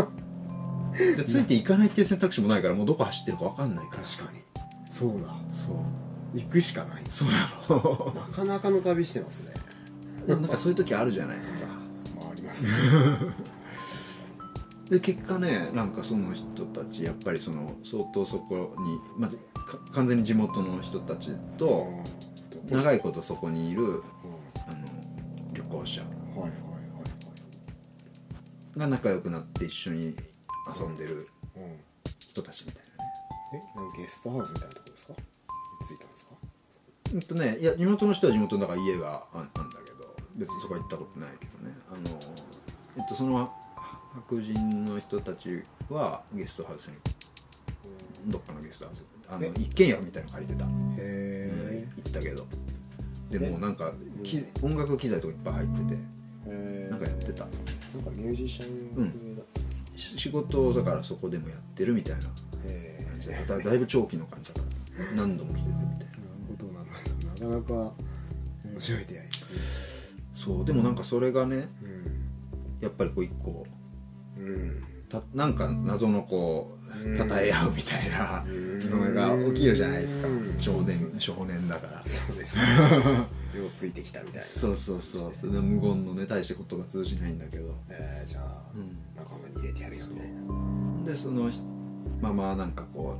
[1.18, 4.04] でついていかないっていう選択肢もないからもうどこ走ってるか分かんないから。
[4.04, 4.40] 確かに。
[4.90, 5.36] そうだ。
[5.52, 5.76] そう。
[6.34, 7.04] 行くしかない。
[7.10, 8.14] そうなの。
[8.16, 9.54] なかなかの旅してますね。
[10.28, 11.68] でもなんかそういう時あるじゃないですか。
[12.18, 12.66] まああります。
[12.66, 12.74] ね
[14.90, 21.88] で結果ねなんかその人たちやっぱりその相当そこに、まあ、か完全に地元の人たちと
[22.70, 24.02] 長いことそこにいるうん。
[24.68, 24.88] あの
[25.54, 26.56] 旅行者はいはいは
[28.76, 30.16] いが仲良くなって一緒に
[30.80, 31.28] 遊んでる
[32.20, 33.12] 人たちみたいなね。
[33.76, 35.14] えなんかゲストハウスみたいなとこですか？
[35.88, 36.32] 着いたんですか？
[37.14, 41.76] うんとねいや地元の人は地元だから家がああんだけど別にそこは行ったことないけどね。
[41.92, 42.20] あの
[42.98, 43.52] えっとその
[44.14, 46.94] 白人の人たちはゲストハウスに
[48.28, 49.52] どっかのゲストハウスあのえ？
[49.58, 52.48] 一軒家みたいなの借りてた、へうんえ行ったけど。
[53.30, 56.20] でもなんかき音楽機材とかいっぱい入ってて。
[56.90, 57.44] なんかやってた。
[57.44, 57.52] なん
[58.04, 59.12] かミュージシャン風だ。
[59.12, 62.22] ったん仕事をだからそこでもやってるみたいな
[62.66, 65.06] へ感じでえだだいぶ長期の感じだから。
[65.16, 65.96] 何度も来ててみたいな。
[65.96, 66.08] なる
[66.48, 67.50] ほどなるほど。
[67.50, 67.94] なかなか
[68.66, 69.60] 面白い出会いですね。
[70.36, 70.66] そう。
[70.66, 72.82] でもなんかそれがねうん。
[72.82, 73.68] やっぱりこう一個。
[74.38, 74.84] うん。
[75.08, 76.79] たなんか謎のこうんう
[77.18, 78.70] 称え合うみたいなうん。
[78.90, 80.28] のが起きるじゃないですか。
[80.28, 80.56] うん。
[80.58, 82.02] 少年少年だから。
[82.06, 82.64] そうですね。
[83.58, 84.48] ようついてきたみたいな。
[84.48, 91.12] そうそうそうそれで無言のね大して言葉通じないんだけど、えー、じゃあうん、仲間に入れてやるよみたいな。
[91.12, 91.50] でその
[92.22, 93.16] ままなんかこ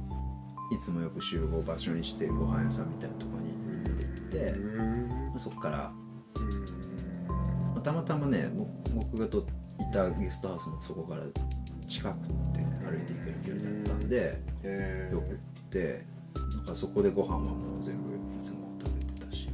[0.72, 5.08] ういつもよく集合場所にしてご飯屋さんみたいなところに行って、うん。
[5.30, 5.92] まあそこから、
[6.40, 6.50] うん。
[7.74, 9.46] まあたまたまねぼ僕がと
[9.80, 11.24] いたゲストハウスもそこから
[11.88, 12.18] 近くっ
[12.54, 15.16] て歩いて行ける距離だったんで、えー。
[15.16, 15.38] よく行っ
[15.70, 16.06] て
[16.56, 19.50] なんかそこでご飯はもう全部いつも食べてたし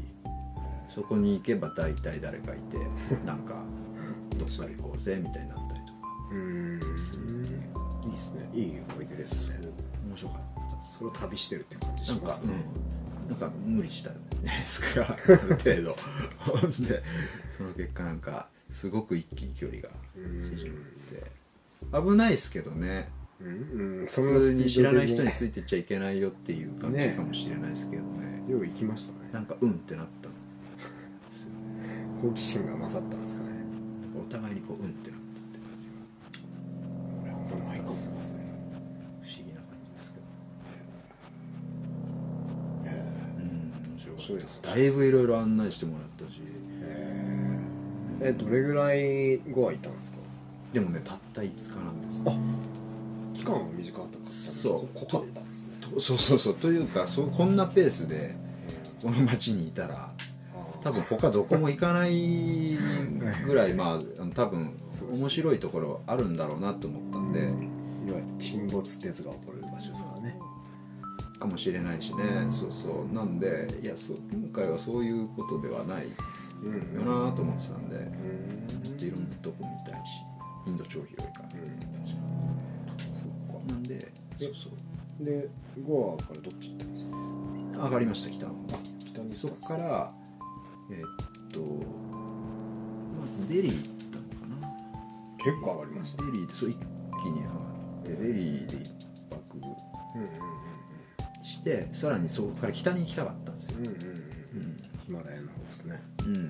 [0.90, 2.78] そこに行けば大体誰かいて
[3.26, 3.64] なんか
[4.38, 6.00] どっか行こうぜみたいになったりとか。
[6.32, 6.80] うん。
[8.06, 8.50] いいですね。
[8.54, 9.60] いい思い出ですね。
[10.08, 12.54] 面白かったそれを旅してるって感じしますね。
[13.24, 15.96] うん、なんか無理したじゃないですかある程度。
[16.40, 17.02] ほんで
[17.58, 19.90] その結果なんかすごく一気に距離が
[20.42, 21.46] 縮まって。
[21.94, 23.10] 危ないですけどね
[23.42, 23.48] うん。
[23.48, 28.44] うん普通に知らない人についいてっちゃいけないよっていう感じねかもしれないですけどね。
[28.50, 29.30] よう行きましたね。
[29.32, 30.38] なんかうんってなったんで
[31.32, 31.54] すよね。
[32.22, 33.50] 好奇心が勝ったんですかね。
[34.18, 35.90] お互いにこううんってなったって感じ。
[37.24, 38.38] 俺あんまないかもですね。
[38.72, 38.80] が
[39.22, 40.26] 不思議な感じですけど
[42.90, 42.94] へ
[43.38, 44.14] うん。
[44.16, 44.62] 面白です。
[44.64, 46.40] ねだいぶいろいろ案内してもらったし。
[46.82, 47.60] え
[48.22, 50.18] えどれぐらい後は行ったんですか？
[50.74, 52.38] でもねたった5日なんですあ期
[53.46, 54.98] 間は短かったからそう。
[54.98, 55.74] 濃かったんですね。
[55.80, 56.56] とそうそうそう。
[56.56, 58.36] というかそうこんなペースで
[59.02, 60.12] この町にいたら
[60.84, 62.78] 多分他どこも行かない
[63.46, 64.78] ぐらい まあ多分
[65.14, 67.76] 面白いところあるんだろうなと思ったんで。
[68.06, 70.38] いわゆる沈没鉄が起こる場所ですからね。
[71.40, 72.46] かもしれないしね。
[72.52, 73.14] そうそう。
[73.14, 76.06] なんでいやそう今回はそういうことではない
[76.64, 77.96] うんよなと思ってたんで。
[77.96, 78.25] うん
[84.38, 85.26] そうそう。
[85.26, 85.48] で
[85.86, 87.84] ゴアからどっち行ったんですか？
[87.86, 88.76] 上がりました北の方。
[88.76, 90.14] あ北にそこから
[90.92, 91.60] えーっと
[93.20, 94.68] まずデリー行ったのかな。
[95.38, 96.26] 結構上がりました。
[96.26, 98.92] デリーでそう一気に上がってデリーで一
[99.30, 100.30] 泊うんうん
[101.44, 103.78] してさらにそこから北に行きたかったんですよ。
[103.80, 104.02] うんうんうんうん。
[104.02, 106.02] うん、ヒマラヤの方ですね。
[106.26, 106.50] うん、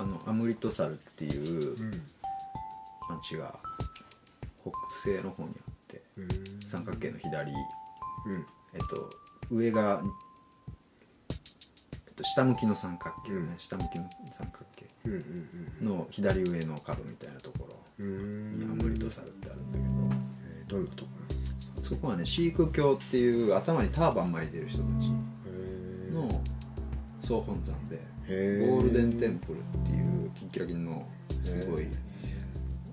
[0.00, 2.02] あのアムリトサルっていううん。
[3.08, 3.56] 町が
[4.62, 4.72] 北
[5.08, 5.70] 西の方にあ
[6.66, 8.46] 三角形の左、うん。
[8.74, 9.10] えっと、
[9.50, 10.02] 上が、
[11.30, 13.58] えっと、下向きの三角形ね、うん。
[13.58, 14.86] 下向きの三角形。
[15.82, 17.76] の左上の角みたいなところ。
[18.04, 21.80] にアムリトサルってあるんだけえーどんなとこなんですか？
[21.80, 25.08] どそこはねシーク教っていう頭にターバン巻いてる人たち
[26.12, 26.42] の
[27.24, 27.96] 総本山で
[28.66, 31.08] ゴールデンテンプルっていうキンキラキンの
[31.42, 31.86] すごい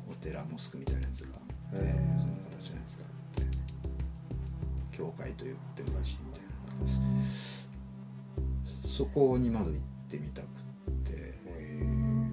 [0.10, 3.03] お寺モスクみたいなやつがあってその形のやつがあって
[4.96, 6.50] 教会と言ってもいいしみたいな。
[8.90, 10.48] そこにまず行ってみたくっ
[11.06, 11.14] て。
[11.14, 11.16] っ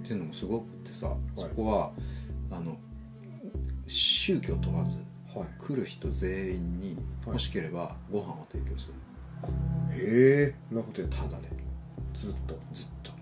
[0.02, 1.92] ていうのもすごくってさ、そこは
[2.50, 2.76] あの
[3.86, 4.98] 宗教問わず
[5.38, 5.48] はい。
[5.58, 7.34] 来る人全員にはい。
[7.34, 8.94] もしければご飯を提供する。
[9.92, 10.74] へえ。
[10.74, 11.48] なことやただで。
[12.12, 12.58] ずっと。
[12.72, 13.12] ずっと。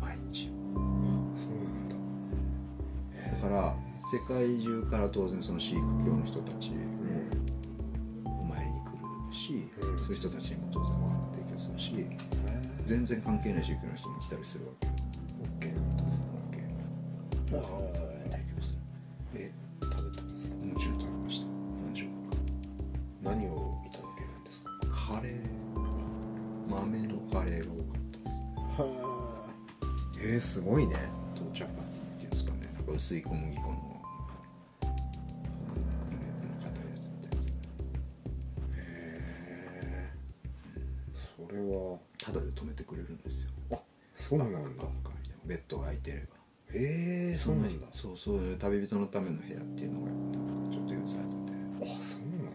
[0.00, 0.44] 毎日。
[0.44, 1.34] そうなん
[1.88, 1.96] だ。
[3.32, 6.76] だから世界中から当然そのシーク教の人たちも
[9.38, 12.06] し、うんそういう人たちにも当然ご飯を提供するし
[12.84, 14.92] 全然関係ない宗教の人も来たりするわけよ。
[15.40, 17.94] オッケーなんだ OK ご飯を
[18.30, 18.74] 提供す
[19.34, 20.54] え食べたんですか？
[20.54, 21.46] るもちろん食べました。
[21.84, 22.06] 何十
[23.22, 24.70] 何をいただけるんですか？
[25.14, 25.34] カレー
[26.68, 28.82] 豆のカレーが多かったです。
[28.82, 28.86] は
[29.46, 29.52] あ。
[30.20, 30.96] えー、すごいね。
[31.34, 32.70] とチャパティっていうんですかね。
[32.74, 33.97] なんか薄い小麦粉の
[43.28, 43.50] ですよ。
[43.72, 43.78] あ
[44.16, 44.58] そうなんだ。
[45.44, 46.36] ベッドが空いてれば。
[46.74, 47.86] へえそうなんだ。
[47.92, 50.38] そうそう旅人のための部屋っていうのがなんか
[50.72, 51.58] ちょっと用意されてて。
[51.80, 52.52] あそうなの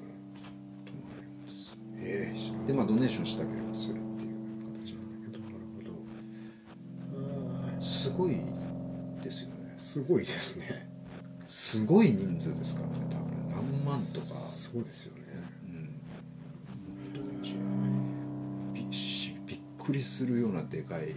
[0.86, 4.36] 泊まれますへえでまあドネーションしたければするっていう
[4.84, 7.80] 形なんだけなるほど。
[7.80, 8.36] どすごい
[9.24, 9.78] ですよね。
[9.80, 10.90] すごいですね。
[11.48, 13.86] すごい人数ですからね多分。
[13.86, 14.36] 何万とか。
[14.54, 15.22] そうですよね
[15.68, 15.90] うん
[18.74, 21.14] びしびっくりするようなでかい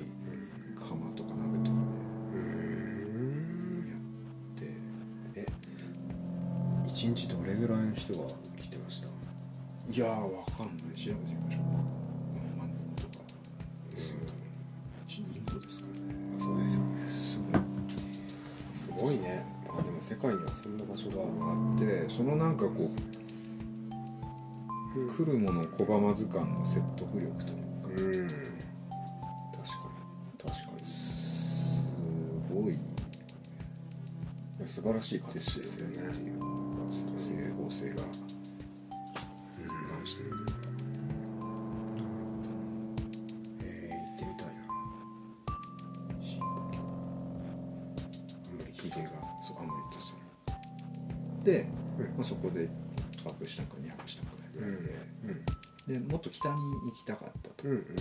[0.76, 1.76] 釜とか鍋とか
[2.34, 3.86] うん
[4.56, 4.76] でやって。
[5.34, 5.46] え
[6.88, 8.26] 一日どれぐらいの人が
[8.60, 9.08] 来てました？
[9.88, 10.76] いやーわかんない。
[10.98, 11.62] 調べてみましょう。
[12.34, 13.22] 何万人とか。
[13.90, 14.40] ですよ多分
[15.16, 16.00] インドですからね。
[16.36, 16.84] あそうですよね。
[18.74, 19.46] すすごいね。
[19.68, 21.16] あでも世界にはそんな場所が。
[21.16, 22.76] ごいあってそのなんかこう
[25.24, 28.32] 来るもの拒まず感の説得力というか。
[28.42, 28.55] うん
[34.66, 35.96] 素晴らしい形でですすよね。
[37.18, 37.96] 整合性が。
[40.04, 40.30] してる
[51.46, 51.64] で、
[51.98, 52.04] うん。
[52.06, 52.68] まあ、そこで1
[53.24, 54.76] 泊したか2泊したかぐらいで、
[55.86, 56.04] うん。
[56.04, 57.96] でもっと北に行きたかったと、うんうんうんうん。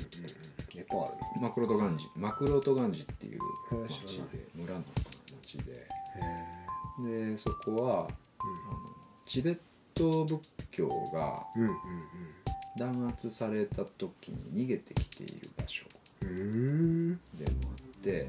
[0.75, 1.41] ネパールの。
[1.41, 3.39] マクロトガンジマクロトガンジっていう
[3.87, 4.01] 町
[4.31, 5.04] で村の町でへ
[7.03, 8.09] でそこは、あの
[9.25, 9.59] チベッ
[9.93, 11.75] ト仏教がえうんうん。
[12.77, 15.85] 弾圧された時に逃げてきている場所
[16.23, 18.27] うんうんでもあってっ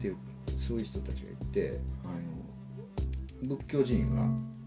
[0.00, 0.16] ていう
[0.56, 4.22] そういう人たちがいて、あの仏教寺院が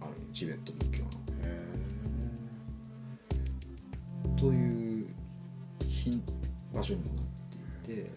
[0.06, 1.10] あるチベット仏教の。
[1.42, 1.70] へ
[4.38, 5.08] という
[5.88, 6.22] 品
[6.74, 7.26] 場所にもなっ
[7.86, 8.12] ていて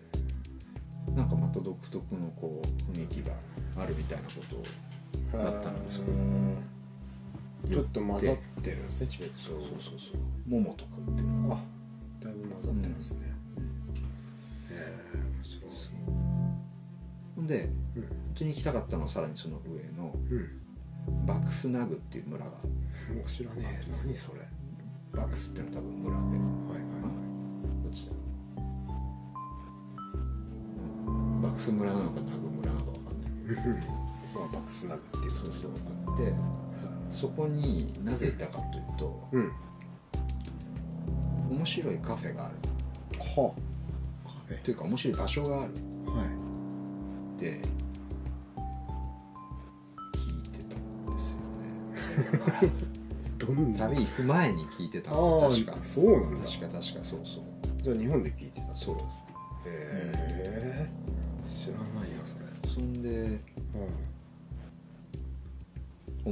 [1.33, 3.33] かまた独特のこう雰囲気が
[3.77, 4.33] あるみたいなこ
[5.33, 6.05] とだったんですよ
[7.71, 9.41] ちょっと混ざってるんですねチベット。
[9.41, 10.13] そうそうそ
[10.59, 11.61] うとか売ってるあ
[12.21, 13.27] だいぶ混ざってますね、
[14.71, 14.75] へ
[15.15, 15.71] え面白い。
[17.37, 18.03] ほんでうん。
[18.03, 21.27] 本当に行きたかったのはさらにその上のうん。
[21.27, 22.51] バクスナグっていう村が。
[22.53, 22.59] も
[23.27, 23.91] う知らねえ。
[24.05, 24.39] 何それ。
[24.39, 24.49] はい
[25.13, 26.23] バクスっていうのは多分村で。
[26.23, 26.83] はい
[27.85, 28.13] どっちだ
[31.53, 33.87] ろうバクス村なのかナグ村なのか分かんないはい
[34.35, 35.71] まあバックスナグっていうそうそう
[36.07, 36.33] あって
[37.13, 39.53] そこになぜ行ったかというとうん。
[41.51, 42.55] 面白いカフェがある。
[43.19, 43.53] は
[44.25, 45.73] カフというか面白い場所がある。
[45.75, 46.27] ェはい。
[46.27, 47.45] って
[50.17, 51.39] 聞いてたんですよ
[52.25, 52.33] ね。
[52.33, 52.61] だから
[53.37, 55.19] どん旅行く前に聞いてたんで
[55.55, 55.85] すよ確か。
[55.85, 56.49] そうなんだ。
[56.49, 57.43] 確か確かそうそう。
[57.83, 58.97] じゃあ日本で聞いてたそう。
[58.97, 59.01] へ
[59.67, 60.22] え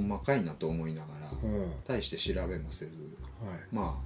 [0.00, 1.62] んまかいなと思いながらうん。
[1.62, 2.92] うん大して調べもせず
[3.40, 3.58] はい。
[3.72, 4.02] ま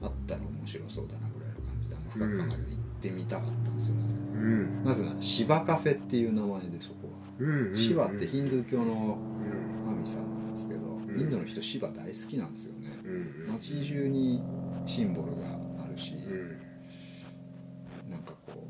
[0.00, 2.04] ああったら面白そうだなぐらいの感じであん。
[2.04, 4.84] ま深く考えず行ってみたかったんですよ、うん。
[4.84, 9.96] なぜなら芝カフェっていう名前でそこうんシバってヒンドゥー教のうん。
[9.96, 11.20] 神さんなんですけど、ん。
[11.20, 13.08] インドの人シバ大好きなんですよね、う
[13.50, 13.52] ん。
[13.52, 14.42] 街中に
[14.84, 18.10] シンボルがあるし、うん。
[18.10, 18.66] なんかこ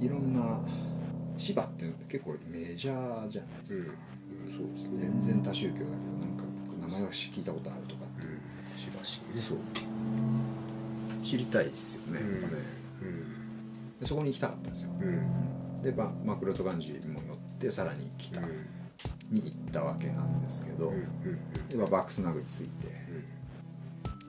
[0.00, 0.60] ういろんな
[1.36, 3.92] シバって結構メジャーじゃないですか、
[4.48, 4.98] そうですね。
[4.98, 6.44] 全然多宗教だけどなんか
[6.80, 8.30] 名前は聞いたことあるとかってう。
[8.30, 8.78] ん。
[8.78, 9.40] しばしね。
[9.40, 9.58] そう。
[11.24, 12.40] 知りたいですよね,、うん。
[12.40, 12.62] なんかね
[13.02, 14.00] うん。
[14.00, 14.90] でそこに行きたかったんですよ。
[15.00, 15.82] うん。
[15.82, 18.46] で、ま、マクロトガンジーも寄ってさらに北に
[19.32, 20.94] 行ったわけなんですけど、うん。
[20.94, 21.68] うん。
[21.68, 23.06] でまあバックスナグに着いて。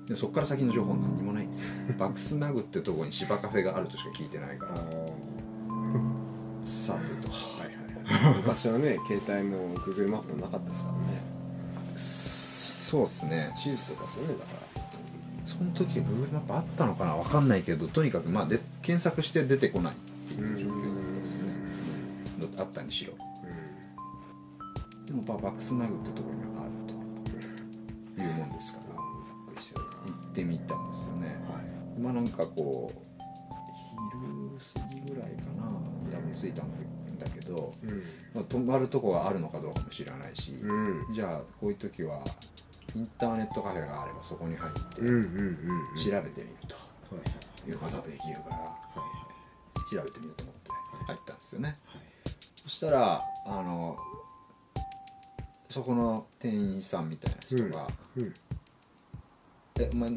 [0.07, 1.65] でそこから先の情報何にもないんですよ。
[1.99, 4.73] バックスナグってとこに芝カフェがあるとしか聞いてないから
[8.37, 11.21] 昔はね携帯も Google マップもなかったですからね。
[11.97, 13.53] そうっすね。
[13.57, 14.45] 地図とかですよねだか
[14.75, 14.81] ら。
[15.45, 17.15] その時は Google マップあったのかな？
[17.15, 19.95] 分かんないけどとにかくまあで検索して出てこないっ
[20.27, 21.53] ていう状況だったんですよね。
[22.59, 23.13] あったにしろ。
[25.05, 26.93] でもまあバックスナグってところにはあると。
[28.21, 28.95] いうもんですから。
[29.23, 31.39] ざっくりしてる行ってみたんですよね。
[31.49, 31.65] なはい。
[31.99, 32.97] まあなんかこう
[33.93, 35.63] 昼過ぎぐらいかな。
[36.11, 36.89] 多分着いたんだけど、
[37.55, 38.03] うん。
[38.33, 41.13] まあ、泊まるとこがあるのかどうかも知らないし、うん。
[41.13, 42.21] じゃあこういう時は
[42.95, 46.03] インターネットカフェがあればそこに入ってうんうんうんうん。
[46.03, 46.75] 調べてみると
[47.15, 47.21] は
[47.65, 48.75] いいうことができるからは
[49.91, 50.71] い調べてみようと思って
[51.05, 51.75] 入ったんですよね。
[51.85, 52.01] はい。
[52.55, 53.97] そしたらあの
[55.69, 58.33] そこの店員さんみたいな人がうん
[59.79, 60.11] 「えお前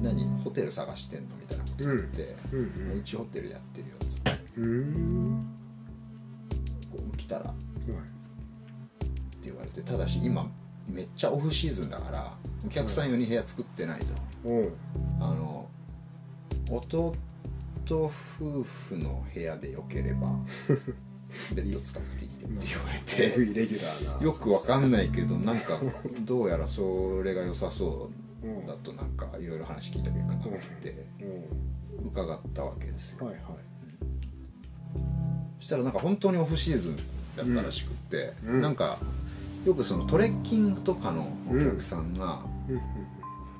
[0.00, 0.24] 何？
[0.42, 4.30] ホテル探してんの?」みたいなこと言って「うんうんもううちホテルやってるよ」っつって。
[4.58, 5.58] うん
[6.92, 7.44] こう来たらっ
[7.84, 8.00] てはい
[9.44, 10.48] 言われてただし今
[10.88, 12.32] めっちゃオフシーズンだから
[12.64, 14.06] お客さん用に部屋作ってないと。
[15.20, 15.68] あの
[16.68, 17.14] 弟
[17.78, 20.38] 夫婦の部屋でよければ
[21.54, 25.80] ベッド使っていいって言われてイレギュラーなよくわかんないけどなんか
[26.20, 28.10] どうやらそれが良さそ
[28.44, 33.24] うだとなんかいろいろ話聞いた結果になってう伺ったわけですよ。
[33.24, 33.44] んはいはい。
[33.44, 33.71] そ
[35.62, 36.96] したらなんか本当にオフシーズン
[37.36, 38.60] だったらしくって、うん。
[38.60, 38.98] なんか
[39.64, 42.80] よくそのトレッキングとかのお客さんが、うん。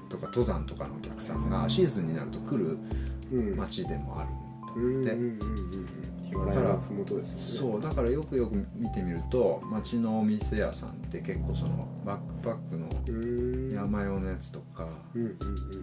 [0.09, 2.77] とか登山とかのお客さんがシーズンになると来る
[3.57, 5.39] 街でもあるだって、うんうんうん
[6.33, 7.83] ヒマラヤの麓ですもんね。
[7.83, 13.11] そうだからよくよく見てみると街のお店屋さんって結構そのバックパックのう
[13.71, 13.75] ん。
[13.75, 14.89] 山用のやつとか、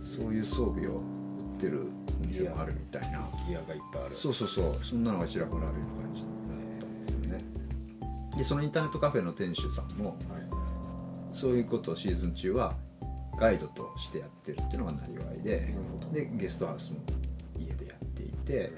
[0.02, 1.84] そういう装備を売ってる
[2.22, 3.30] お店もあるみたいな。
[3.48, 4.16] ギアがいっぱいある。
[4.16, 4.80] そうそうそう。
[4.84, 8.38] そんなのがちらほらあるような感じだったんですよね。
[8.38, 10.16] でそのインターネットカフェの店主さんもはい。
[11.32, 12.76] そういうことをシーズン中は
[13.38, 15.74] ガイドとしてやってるっていうのがなりわいで
[16.12, 17.00] でゲストハウスも
[17.58, 18.72] 家でやっていてっ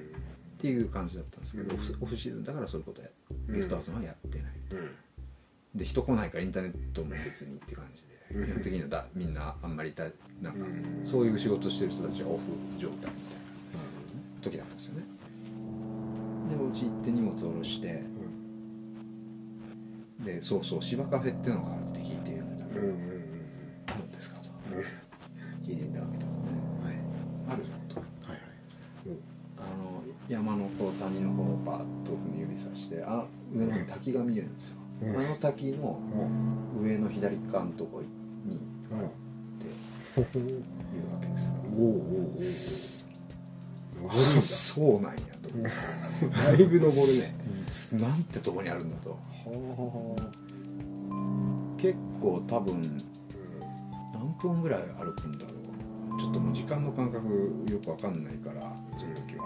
[0.58, 3.08] ていう感じだったんですけど、オフシーズンだからそういうことや
[3.50, 5.80] ゲストハウスはやってない、うん。
[5.80, 10.03] で人来ないからインターネットも別にって感じで基本的にはだみんなあんまりいた
[10.41, 11.05] なんかうん。
[11.05, 12.43] そういう仕事してる人たちはオフ
[12.79, 13.13] 状態みたいな
[14.41, 15.05] 時だったんですよね。
[16.49, 18.03] でお家行って荷物下ろして
[20.25, 23.21] でそうそう芝カフェっていうのがあるって聞いているんだけど、うんうんうん
[23.88, 24.49] あるんですかと、
[25.65, 26.32] 聞いてみたわけだは
[26.93, 26.97] い。
[27.49, 27.95] あるじゃんと？
[27.99, 28.39] はいはい。
[29.57, 35.17] あの山のこう谷の方をパーッと指さしてあ上の滝が見えるんですよ、うん。
[35.17, 36.84] あの滝のうん。
[36.84, 38.09] 上の左側のところに
[38.92, 40.56] うんっていう
[41.14, 41.48] わけです。
[41.48, 42.42] よおおおおお
[44.02, 45.50] 登るんあそうなんやと
[46.30, 47.36] だいぶ登るね
[47.94, 49.18] なんてとこにあるんだとは
[51.78, 52.82] 結構多分
[54.14, 55.52] 何分ぐらい歩くんだろ
[56.18, 57.28] うちょっともう時間の感覚
[57.72, 59.46] よくわかんないからその時は、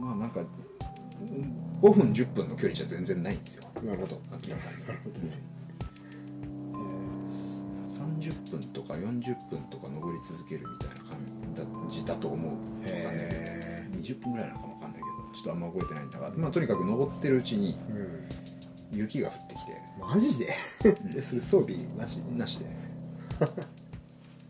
[0.00, 0.40] まあなんか
[1.84, 3.68] 5分10分の距離じゃ全然ないんですよ。
[3.82, 4.20] うんなるほど。
[4.30, 4.86] 明らかに。
[4.86, 5.18] なるほど。
[5.18, 5.38] ね
[7.90, 12.52] 30分とか40分とか登り続けるみたいな感じだと思う。
[12.84, 15.06] へ20分ぐらいなのかもわかんないけど。
[15.34, 16.18] ちょっとあんま覚えてないんだ。
[16.18, 17.76] が、まあ、とにかく登ってるうちに
[18.90, 19.72] 雪が降ってきて。
[20.00, 20.54] マジで？
[21.14, 22.16] えそれ装備なし？
[22.34, 22.64] なしで。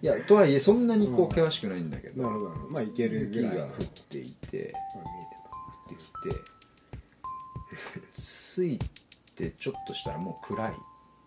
[0.03, 2.23] いやとはいえそんなにこう険しくないんだけど。
[2.23, 2.49] なるほど。
[2.51, 3.57] なるほどまあいける雪ぐらい。
[3.57, 3.71] が降っ
[4.09, 4.73] ていて。
[4.95, 6.05] まあ見えて降ってき
[6.37, 6.54] て
[8.17, 8.79] 着い
[9.35, 10.73] てちょっとしたらもう暗い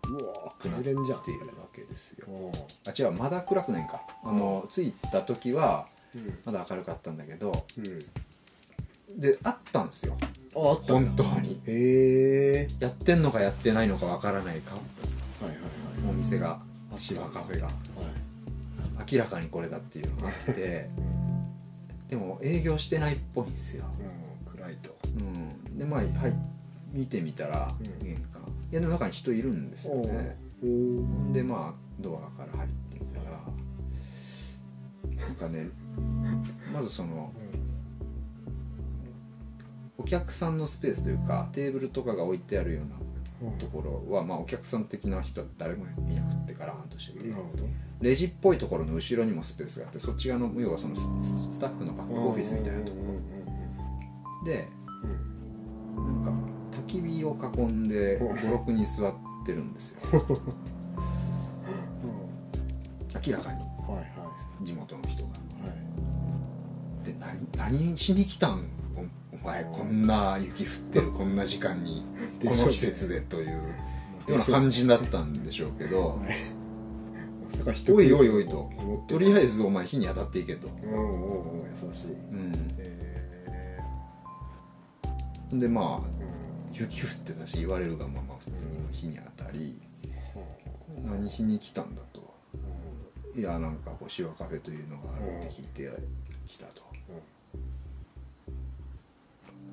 [0.10, 1.24] うわくなっくれんじゃん。
[1.24, 2.26] ているわけですよ。
[2.28, 2.52] お
[2.88, 4.02] あ違うまだ暗くないんか。
[4.24, 6.40] あの着いた時はうん。
[6.46, 9.20] まだ明るかったんだけどうん。
[9.20, 10.16] であったんですよ。
[10.56, 11.62] ああったんだ本当に。
[11.68, 12.68] へえ。
[12.80, 14.76] やってんのかやってないのかわからないか。
[14.76, 14.80] は
[15.42, 15.62] いはいはい。
[16.10, 16.60] お店が
[16.98, 17.66] 芝カフェが。
[17.66, 17.76] はい。
[19.12, 20.90] 明らかにこれだっていうのがあって
[22.10, 23.86] でも営業してないっぽいんですよ。
[24.00, 26.57] うんまあはい
[26.92, 28.06] 見てみたら、うん。
[28.06, 28.42] 玄関。
[28.72, 30.38] いやでも中に人いるんですよね。
[30.62, 33.40] ほんでまあドアから入ってみたら
[35.28, 35.68] なんかね
[36.74, 37.32] まずその
[39.98, 47.68] お客さんのスペースというかテーブルとかが置いてあるようなところは、まあ、お客さん的な人は誰もいなくってガラーンとしててなるほど。
[48.02, 51.02] レジっぽいところの後ろにもスペースがあってそっち側の要はそのス
[51.52, 52.98] スタッフのバックオフィスみたいなとこ
[54.44, 54.46] ろ。
[54.46, 54.68] で
[55.04, 55.37] うん
[56.88, 59.14] き火を囲んで56人座っ
[59.46, 60.00] てるんですよ。
[63.26, 63.60] 明らかに。
[63.60, 64.04] はいは
[64.62, 64.66] い。
[64.66, 65.30] 地元の人が。
[65.30, 65.36] は
[67.04, 67.06] い。
[67.06, 68.66] で何何しに来たん？
[68.96, 72.04] おお前こんな雪降ってるこんな時間に
[72.44, 73.60] この季節でというよ
[74.30, 76.20] うな感じだったんでしょうけど
[77.90, 78.70] おいおいおいと。
[79.08, 82.08] とりあえずお前火に当たっていけと、おうおうおう優しい。
[82.12, 83.80] うん、え
[85.54, 86.17] でまあ
[86.80, 88.58] 雪降ってたし言われるがまま普通に
[88.92, 89.80] 火に当たり。
[91.06, 92.36] 何しに来たんだと。
[93.36, 95.92] いやなんかこうシワカフェというのがあるって聞いて
[96.48, 96.84] 来たと。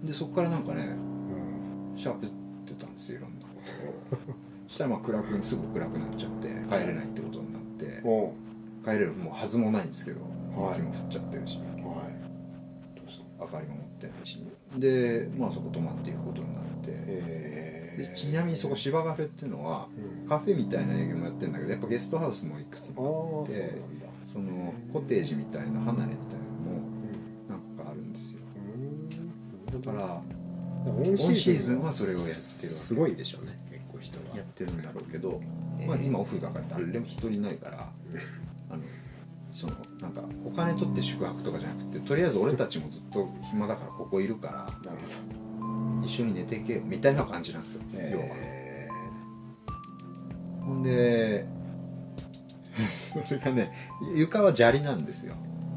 [0.03, 1.99] でそこからなんかねうん。
[1.99, 2.31] しゃべっ
[2.67, 3.47] てたんですよいろんな。
[3.47, 4.35] ことを
[4.69, 8.03] したらまあ暗くすぐ暗くなっちゃって帰れないってことになって。
[8.85, 10.79] 帰れるもうはずもないんですけどはい。
[10.79, 11.57] 雪も降っちゃってるし。
[11.59, 11.67] はい。
[13.41, 14.45] 明かりも持ってないし。
[14.77, 19.89] でまあそこ泊まっていくことになってえでちなみにそこ芝カフェっていうのは
[20.22, 20.28] うん。
[20.28, 23.78] カフェみたいな営業もやってるんだけどやっぱゲストハウスもいくつもあって
[24.32, 26.16] そのコテージみたいな離れみたいなのも
[26.68, 27.49] うん。
[27.49, 28.41] なんかあるんですよ。
[29.72, 29.80] うん。
[29.80, 30.22] だから
[30.87, 32.66] オンシーズンはそれをやってるわけ。
[32.66, 35.41] すごいでしょうね結構人がやってるんだろうけど、
[35.78, 37.89] えーまあ、今オフだから誰も一人いないから
[38.70, 38.82] あの
[39.53, 45.43] そのなんかお金取って宿泊とかじゃなくてとりあえず俺たちもずっと暇だからここいるからなるほ
[46.05, 48.25] 一緒に寝てけよみたいな感じなんですよ、ど要は。
[48.31, 48.89] え
[50.61, 51.47] ほんで
[53.27, 53.73] それがね
[54.17, 55.35] 床は砂利なんですよ。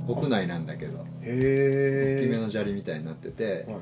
[0.08, 1.00] 屋内なんだけど。
[1.00, 3.66] ーへえ大きめの砂利みたいになってて。
[3.68, 3.80] はい。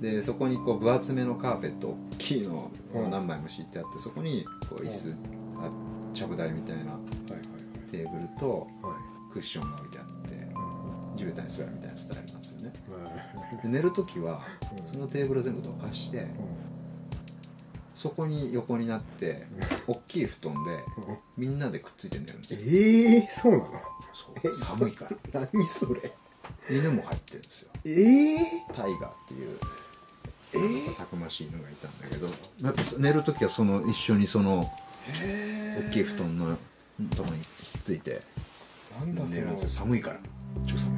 [0.00, 5.12] でそこにこう分厚めのカーペット大きいのうんを何枚も敷いてあってそこにこう椅子
[5.56, 5.68] あ
[6.14, 6.98] ちゃぶ台みたいなは
[7.30, 8.92] いはいテーブルとはい。
[8.92, 10.48] はいクッションが置いてあって
[11.16, 12.72] 地べたに座るみたいなスタイルなんですよね。
[12.88, 13.07] はい
[13.62, 14.42] で寝る時は
[14.86, 16.26] うんそのテーブルを全部どかして
[17.94, 19.46] そこに横になって
[19.86, 20.78] 大きい布団で
[21.36, 22.60] みんなでくっついて寝るんですよ。
[22.64, 23.64] ええそうなの？
[24.44, 24.56] そう。
[24.56, 25.40] 寒いから。
[25.52, 26.12] 何それ？
[26.70, 27.70] 犬も入ってるんですよ。
[27.84, 28.38] ええ
[28.72, 29.58] タイガーっていう
[30.96, 32.26] たくましい犬がいたんだけど
[32.64, 34.70] やっぱ寝る時はその一緒にその
[35.12, 36.56] 大きい布団の
[37.16, 38.22] とこにひっついて
[39.04, 39.68] 寝るんですよ。
[39.68, 40.20] 寒いから。
[40.66, 40.97] 超寒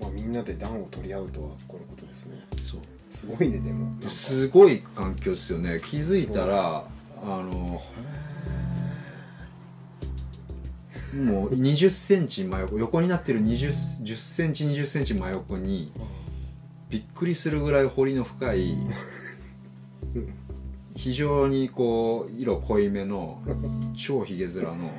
[0.00, 2.46] まあみんなで暖を取り合うとはこのことですね。
[2.62, 2.80] そう。
[3.10, 4.08] すごいねでも。
[4.08, 5.80] すごい環境ですよね。
[5.84, 6.84] 気づいたら
[7.22, 7.80] あの
[11.14, 15.90] もう2 0センチ真横横になってる2 0 10センチ2 0センチ真横に
[16.90, 18.76] びっくりするぐらい彫りの深い
[20.94, 23.42] 非常にこう色濃いめの
[23.96, 24.90] 超ひげ面の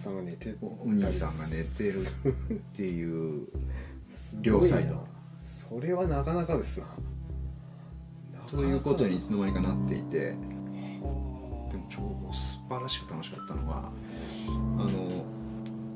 [0.00, 3.48] さんが寝ておお兄さんが寝てるっていう
[4.40, 5.06] 両サイド。
[5.44, 6.86] それはなかなかですな。
[8.46, 10.30] ということにいつの間にかなっていて。
[10.30, 10.60] は
[11.70, 11.98] でも超
[12.32, 13.90] 素晴らしく楽しかったのは
[14.46, 14.58] あ
[14.90, 15.24] の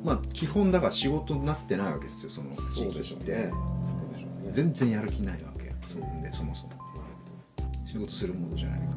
[0.05, 3.51] まあ基本だから仕事になってないわけですよそのあそうでしょうね。
[3.51, 4.53] そうでしょうね。
[4.53, 5.73] 全然やる気ないわけ。
[5.89, 6.71] そんでそもそも。
[7.87, 8.91] 仕事するものじゃないから。
[8.93, 8.97] だ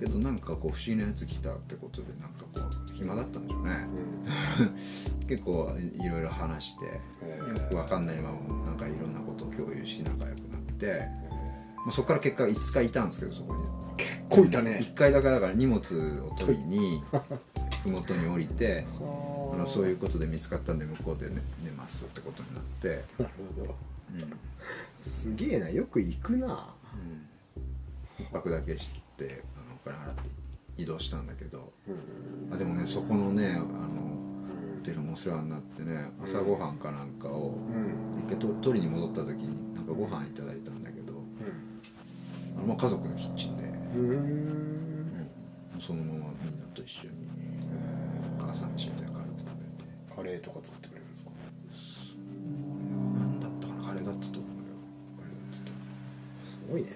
[0.00, 3.86] けどなんかこう不思議なやつ来たってことでなんかこう暇だったんでしょうね。
[5.20, 5.26] うん。
[5.28, 6.92] 結構いろいろ話してよ
[7.70, 11.08] くわかんないままなんかいろんなことを共有し仲良くなって、
[11.76, 13.62] まあ、そこから結果5日いたんですけどそこに。
[13.96, 14.78] 結構いたね。
[14.82, 15.80] 1回だけだから荷物
[16.22, 17.02] を取りに
[17.84, 19.56] 麓に降りてあ。
[19.56, 23.74] のそういうことで見つかったんで向こうで、ね、寝ますってことになって、なるほど。
[24.14, 24.32] うん。
[25.00, 26.74] すげえなよく行くな。
[28.18, 30.30] 一泊だけしてあのお金払って
[30.76, 31.64] 移動したんだけどうん
[32.52, 38.20] あでもねそこのねあのホテルもお世話になってね朝ごはんかなんかをうん。
[38.24, 41.12] 一回と取りに戻った時になんかご飯いただいたんだけど
[42.56, 44.10] あの、まあ、家族のキッチンで、うん。
[44.10, 45.30] うん
[45.80, 47.12] そのままみんなと一緒に
[48.48, 49.52] 朝飯みたいなの軽く食べ
[49.84, 51.30] てカレーとか作ってくれるんですか？
[53.18, 54.76] 何だったかなカレーだったと思うよ。
[55.18, 55.72] カレーだったと
[56.46, 56.88] すごいね。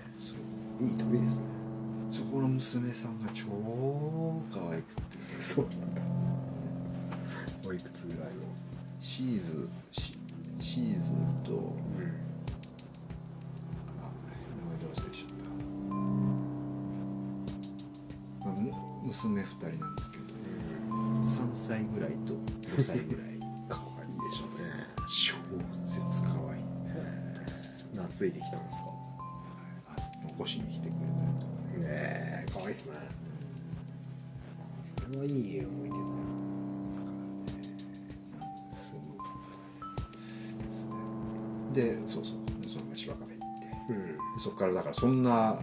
[0.80, 1.44] いい旅ですね。
[1.46, 1.55] そ
[2.36, 3.44] この娘さんが超
[4.52, 5.40] 可愛くて。
[5.40, 5.66] そう。
[7.66, 8.32] おいくつぐらいを
[9.00, 9.66] シーズ。
[9.90, 10.12] シ
[10.60, 11.12] シーズ
[11.42, 11.58] と、うん、
[14.02, 14.12] あ
[14.52, 15.94] 名前どうしてしちゃった、
[18.44, 18.54] まあ、
[19.02, 20.30] 娘2人なんですけど、ね、
[21.24, 22.34] 3歳ぐらいと
[22.76, 23.40] 5歳ぐらい。
[23.70, 24.64] 可愛いでしょうね。
[25.06, 25.32] 超
[25.86, 26.62] 絶可愛い。
[27.94, 28.84] 懐いてきたんですか？
[30.28, 31.45] 残しに来てくれたりと
[31.80, 32.96] ねえ可愛いっすね。
[34.82, 36.36] それはいい思い出だよ。
[41.72, 42.34] でそうそう。
[42.62, 43.92] でその芝カフェ行って。
[43.92, 44.06] うん。
[44.06, 45.60] でそこからだからそんな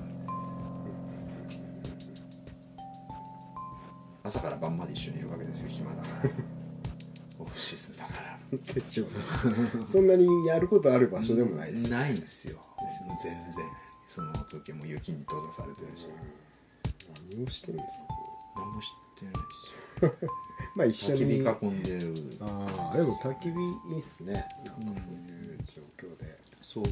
[4.23, 6.29] 朝から晩まで一緒にいるわけですよ暇だから。
[7.39, 8.33] オフシーズンだから。
[8.57, 9.87] でしょうね。
[9.87, 11.97] そんなにやることある場所でもないですよ。
[11.97, 12.59] ないんですよ。
[13.21, 13.82] 全然
[14.13, 16.07] その時も雪に閉ざされてるし。
[17.33, 18.05] 何をしてるんですか
[18.55, 18.87] 何も知っ
[19.17, 20.29] てないですよ
[20.75, 22.13] まあ一緒焚きに火囲んでる。
[22.39, 24.33] ああでも焚き火いいっすね。
[24.33, 26.39] なんかそういう状況で。
[26.61, 26.83] そう。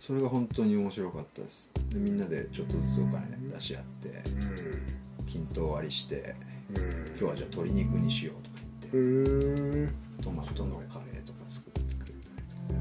[0.00, 1.70] それが本当に面白かったです。
[1.88, 6.36] でみんなでちょっとずつお金出し合ってう均等割りして
[6.72, 7.06] んうん。
[7.08, 9.94] 今日はじゃあ鶏肉にしようとか言ってうーん。
[10.22, 12.14] トマトのカレーとか作ってくれたり
[12.46, 12.78] とか。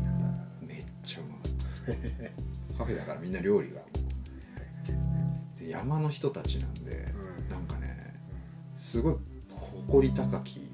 [0.61, 1.49] めっちゃうまか
[1.91, 2.43] った
[2.77, 3.81] カフェだからみんな料理が。
[5.59, 7.49] で山の人たちなんで、うん。
[7.49, 8.15] なんかね
[8.77, 9.15] すごい
[9.49, 10.69] 誇り高き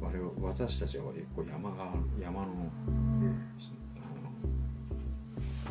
[0.00, 2.48] 我々私たちは結構山が山の
[2.88, 3.40] うん。
[3.96, 4.00] あ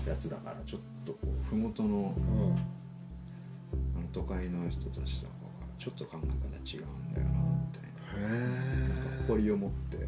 [0.06, 2.58] のやつだからちょっとこう麓のうん。
[3.96, 6.32] あの都会の人たちとかがちょっと考え方
[6.78, 10.01] 違うんだよなみたいなへえ誇りを持って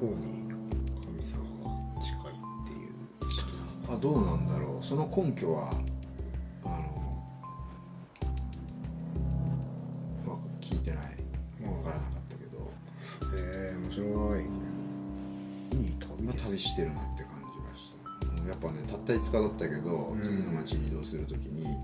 [0.00, 0.48] 方に
[1.04, 3.28] 神様が近いっていう。
[3.28, 3.44] 意識
[3.88, 4.84] あどうなんだろう。
[4.84, 5.70] その根拠は
[6.64, 6.72] あの
[10.26, 11.16] わ聞いてない。
[11.60, 12.56] 分からなかったけど、
[13.36, 14.02] へえ面白
[14.40, 14.44] い。
[14.44, 17.94] いい旅まあ、です旅してるなって感じまし
[18.42, 18.48] た。
[18.48, 20.22] やっぱねたった5日だったけど、うん。
[20.22, 21.74] 次の町に移動するときに、うんうん。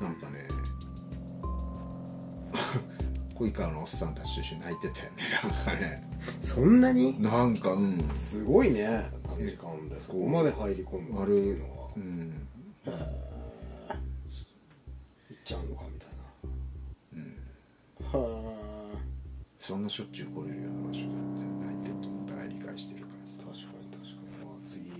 [0.00, 0.48] なんかね
[3.38, 5.22] 恋川のおっさんたちと一緒に泣いてたよね。
[5.42, 6.02] なんかね。
[6.40, 7.22] そんなに？
[7.22, 7.98] なんかうん。
[8.12, 9.10] すごいね。
[9.24, 11.88] 短時間でそこまで入り込むっていうのは。
[11.96, 12.48] うん。
[12.86, 12.90] へえ
[15.30, 16.08] 行っちゃうのかみたい
[17.14, 17.36] うん。
[18.00, 18.22] なへ
[18.94, 18.98] え
[19.60, 21.08] そんなしょっちゅう来れるような場所じゃ
[21.66, 23.38] ないってこともお互い理解してるからさ。
[23.38, 24.44] 確かに確かに。
[24.44, 24.90] まあ次い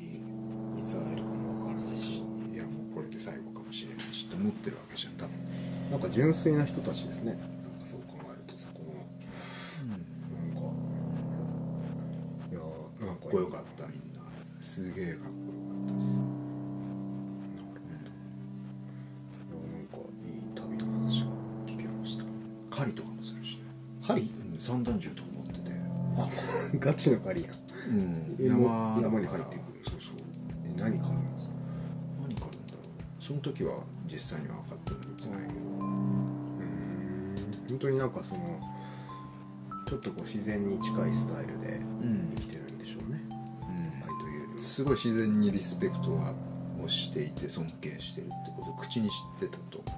[0.85, 2.23] つ会えるかもわからないし。
[2.53, 5.33] いやもうこれで最後かもしれないしと思ってるわけじゃん多分、
[5.91, 7.58] なんか純粋な人たちですね
[26.99, 27.55] ガチの狩りやん。
[27.55, 28.37] うん。
[28.41, 30.17] えもう山に入っていくそうそう。
[30.67, 31.55] え何狩るんですか？
[32.23, 32.81] 何狩るんだろ
[33.21, 33.23] う。
[33.23, 35.61] その時は実際には分かってないてないけど。
[35.61, 36.59] うーん。
[37.69, 38.61] 本当になんかその
[39.87, 42.33] ちょっとこう自然に近いスタイルでうん。
[42.37, 43.37] 生きてるんでしょうね、うん。
[44.03, 46.35] はいというすごい自然にリスペクトは
[46.85, 48.71] をしていて尊敬してるってこと。
[48.73, 49.79] を口にしてたと。
[49.87, 49.98] 思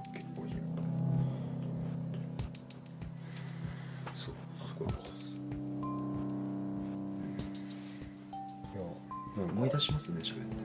[9.80, 10.64] 出しますね喋って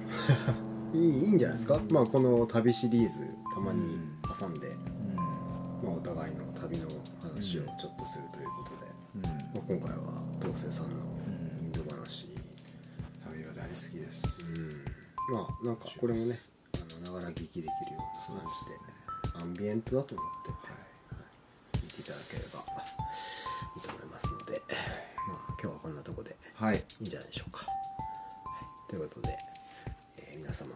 [0.93, 0.99] る。
[0.99, 3.97] いいいいんじゃないですか、まあこの旅シリーズたまに
[4.37, 4.75] 挟んで、う
[5.83, 6.87] まあ、お互いの旅の
[7.21, 10.95] 話をちょっとするということで、まあ、今回は東瀬さんの
[11.61, 12.29] インド話、
[13.23, 14.23] 旅は大好きです。
[14.43, 15.35] うん。
[15.35, 16.39] まあなんかこれもね
[16.75, 17.69] あのながら聞きできるよ
[18.29, 20.27] うな感じでアンビエントだと思っ
[21.71, 22.59] て、聞いていただければ
[23.75, 24.61] いいと思いますので、
[25.27, 26.77] まあ今日はこんなとこではい。
[26.77, 27.65] いいんじゃないでしょうか。
[27.65, 27.74] はい、
[28.95, 29.37] ということで、
[30.19, 30.75] えー皆様の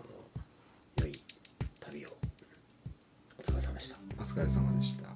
[1.02, 1.14] 良い
[1.80, 2.10] 旅を
[3.38, 3.96] お疲れ様でした。
[4.20, 5.09] お疲れ様でした